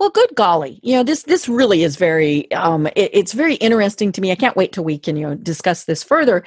[0.00, 4.12] Well, good golly, you know this this really is very um, it, it's very interesting
[4.12, 4.32] to me.
[4.32, 6.44] I can't wait till we can you know discuss this further.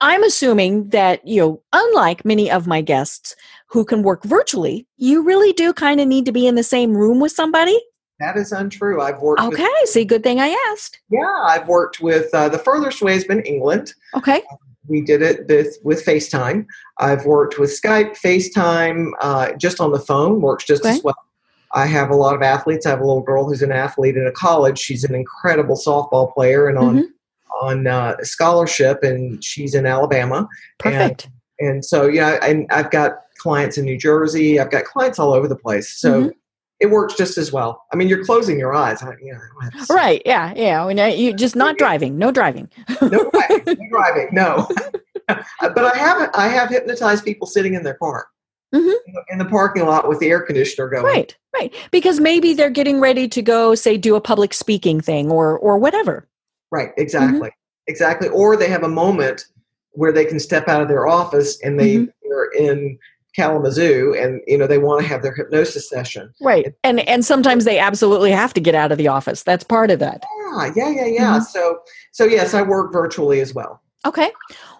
[0.00, 3.34] I'm assuming that you know, unlike many of my guests
[3.68, 6.96] who can work virtually, you really do kind of need to be in the same
[6.96, 7.80] room with somebody.
[8.20, 9.00] That is untrue.
[9.00, 9.40] I've worked.
[9.40, 11.00] Okay, with, see, good thing I asked.
[11.10, 13.94] Yeah, I've worked with uh, the furthest way has been England.
[14.14, 14.42] Okay.
[14.50, 14.56] Uh,
[14.88, 16.66] we did it with, with FaceTime.
[16.98, 20.96] I've worked with Skype, FaceTime, uh, just on the phone works just okay.
[20.96, 21.16] as well.
[21.74, 22.84] I have a lot of athletes.
[22.86, 24.78] I have a little girl who's an athlete in a college.
[24.78, 27.66] She's an incredible softball player and on mm-hmm.
[27.66, 30.48] on uh, scholarship, and she's in Alabama.
[30.78, 31.28] Perfect.
[31.60, 34.60] And, and so yeah, and I've got clients in New Jersey.
[34.60, 35.88] I've got clients all over the place.
[35.88, 36.20] So.
[36.20, 36.28] Mm-hmm.
[36.80, 37.84] It works just as well.
[37.92, 39.00] I mean, you're closing your eyes.
[39.22, 40.20] You know, right?
[40.26, 40.84] Yeah, yeah.
[40.84, 42.18] I mean, you just not driving.
[42.18, 42.68] No driving.
[43.00, 43.62] no driving.
[43.66, 44.28] No driving.
[44.32, 44.68] No.
[45.28, 48.26] but I have I have hypnotized people sitting in their car
[48.74, 49.18] mm-hmm.
[49.30, 51.04] in the parking lot with the air conditioner going.
[51.04, 51.74] Right, right.
[51.90, 55.78] Because maybe they're getting ready to go, say, do a public speaking thing or or
[55.78, 56.28] whatever.
[56.70, 56.90] Right.
[56.96, 57.48] Exactly.
[57.48, 57.88] Mm-hmm.
[57.88, 58.28] Exactly.
[58.28, 59.46] Or they have a moment
[59.92, 62.32] where they can step out of their office and they mm-hmm.
[62.32, 62.98] are in
[63.34, 66.32] Kalamazoo and you know they want to have their hypnosis session.
[66.40, 66.74] Right.
[66.84, 69.42] And and sometimes they absolutely have to get out of the office.
[69.42, 70.24] That's part of that.
[70.54, 71.34] Yeah, yeah, yeah, yeah.
[71.34, 71.42] Mm-hmm.
[71.44, 71.80] So
[72.12, 73.82] so yes, I work virtually as well.
[74.04, 74.32] Okay.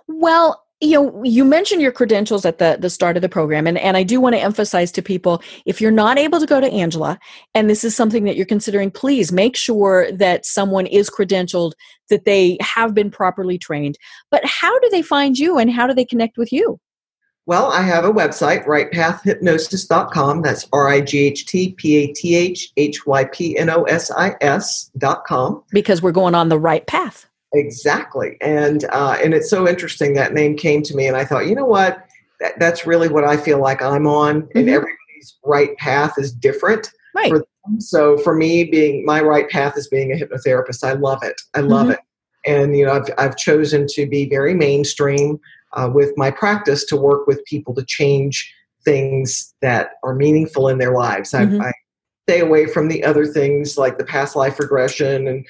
[0.07, 3.79] Well, you know you mentioned your credentials at the the start of the program and
[3.79, 6.69] and I do want to emphasize to people if you're not able to go to
[6.69, 7.19] Angella
[7.55, 11.73] and this is something that you're considering please make sure that someone is credentialed
[12.11, 13.97] that they have been properly trained
[14.31, 16.79] but how do they find you and how do they connect with you
[17.45, 20.43] well, I have a website, rightpathhypnosis.com.
[20.43, 23.83] That's R I G H T P A T H H Y P N O
[23.83, 25.65] S I S.com.
[25.73, 27.27] Because we're going on the right path.
[27.55, 31.47] Exactly, and uh, and it's so interesting that name came to me, and I thought,
[31.47, 32.07] you know what,
[32.41, 34.59] that, that's really what I feel like I'm on, mm-hmm.
[34.59, 36.91] and everybody's right path is different.
[37.15, 37.31] Right.
[37.31, 37.45] For
[37.79, 40.83] so for me, being my right path is being a hypnotherapist.
[40.83, 41.41] I love it.
[41.55, 41.93] I love mm-hmm.
[41.93, 42.01] it,
[42.47, 45.39] and you know, I've I've chosen to be very mainstream
[45.75, 48.51] uh, with my practice to work with people to change
[48.85, 51.33] things that are meaningful in their lives.
[51.33, 51.61] Mm-hmm.
[51.61, 51.73] I, I
[52.29, 55.47] stay away from the other things like the past life regression and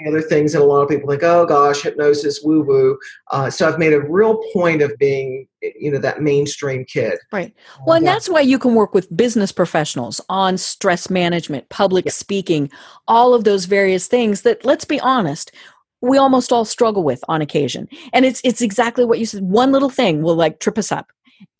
[0.00, 2.98] the other things that a lot of people think, oh gosh, hypnosis, woo woo.
[3.30, 7.18] Uh, so I've made a real point of being, you know, that mainstream kid.
[7.32, 7.54] Right.
[7.86, 12.12] Well, and that's why you can work with business professionals on stress management, public yeah.
[12.12, 12.70] speaking,
[13.06, 15.52] all of those various things that, let's be honest,
[16.00, 17.88] we almost all struggle with on occasion.
[18.12, 19.42] And it's it's exactly what you said.
[19.42, 21.10] One little thing will like trip us up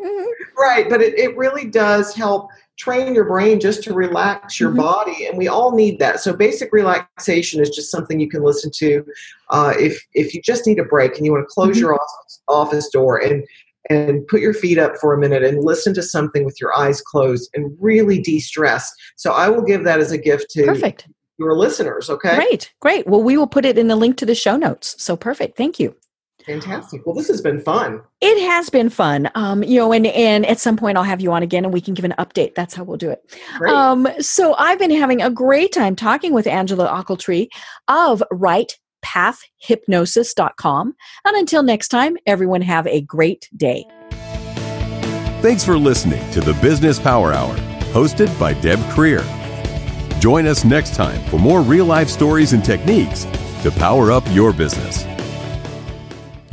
[0.57, 4.79] right, but it, it really does help train your brain just to relax your mm-hmm.
[4.81, 6.19] body and we all need that.
[6.19, 9.05] So basic relaxation is just something you can listen to
[9.49, 11.79] uh, if if you just need a break and you want to close mm-hmm.
[11.79, 13.43] your office, office door and
[13.89, 17.01] and put your feet up for a minute and listen to something with your eyes
[17.01, 18.91] closed and really de-stress.
[19.15, 21.07] So i will give that as a gift to perfect.
[21.37, 22.35] your listeners okay?
[22.35, 23.07] Great great.
[23.07, 25.01] Well we will put it in the link to the show notes.
[25.01, 25.55] So perfect.
[25.55, 25.95] Thank you
[26.45, 27.05] Fantastic.
[27.05, 28.01] Well, this has been fun.
[28.21, 29.29] It has been fun.
[29.35, 31.81] Um, you know, and and at some point I'll have you on again and we
[31.81, 32.53] can give an update.
[32.55, 33.23] That's how we'll do it.
[33.57, 33.73] Great.
[33.73, 37.47] Um, so I've been having a great time talking with Angella Ocheltree
[37.87, 40.95] of rightpathhypnosis.com.
[41.25, 43.85] And until next time, everyone have a great day.
[45.41, 47.55] Thanks for listening to the Business Power Hour,
[47.91, 49.23] hosted by Deb Krier.
[50.19, 53.25] Join us next time for more real life stories and techniques
[53.61, 55.05] to power up your business.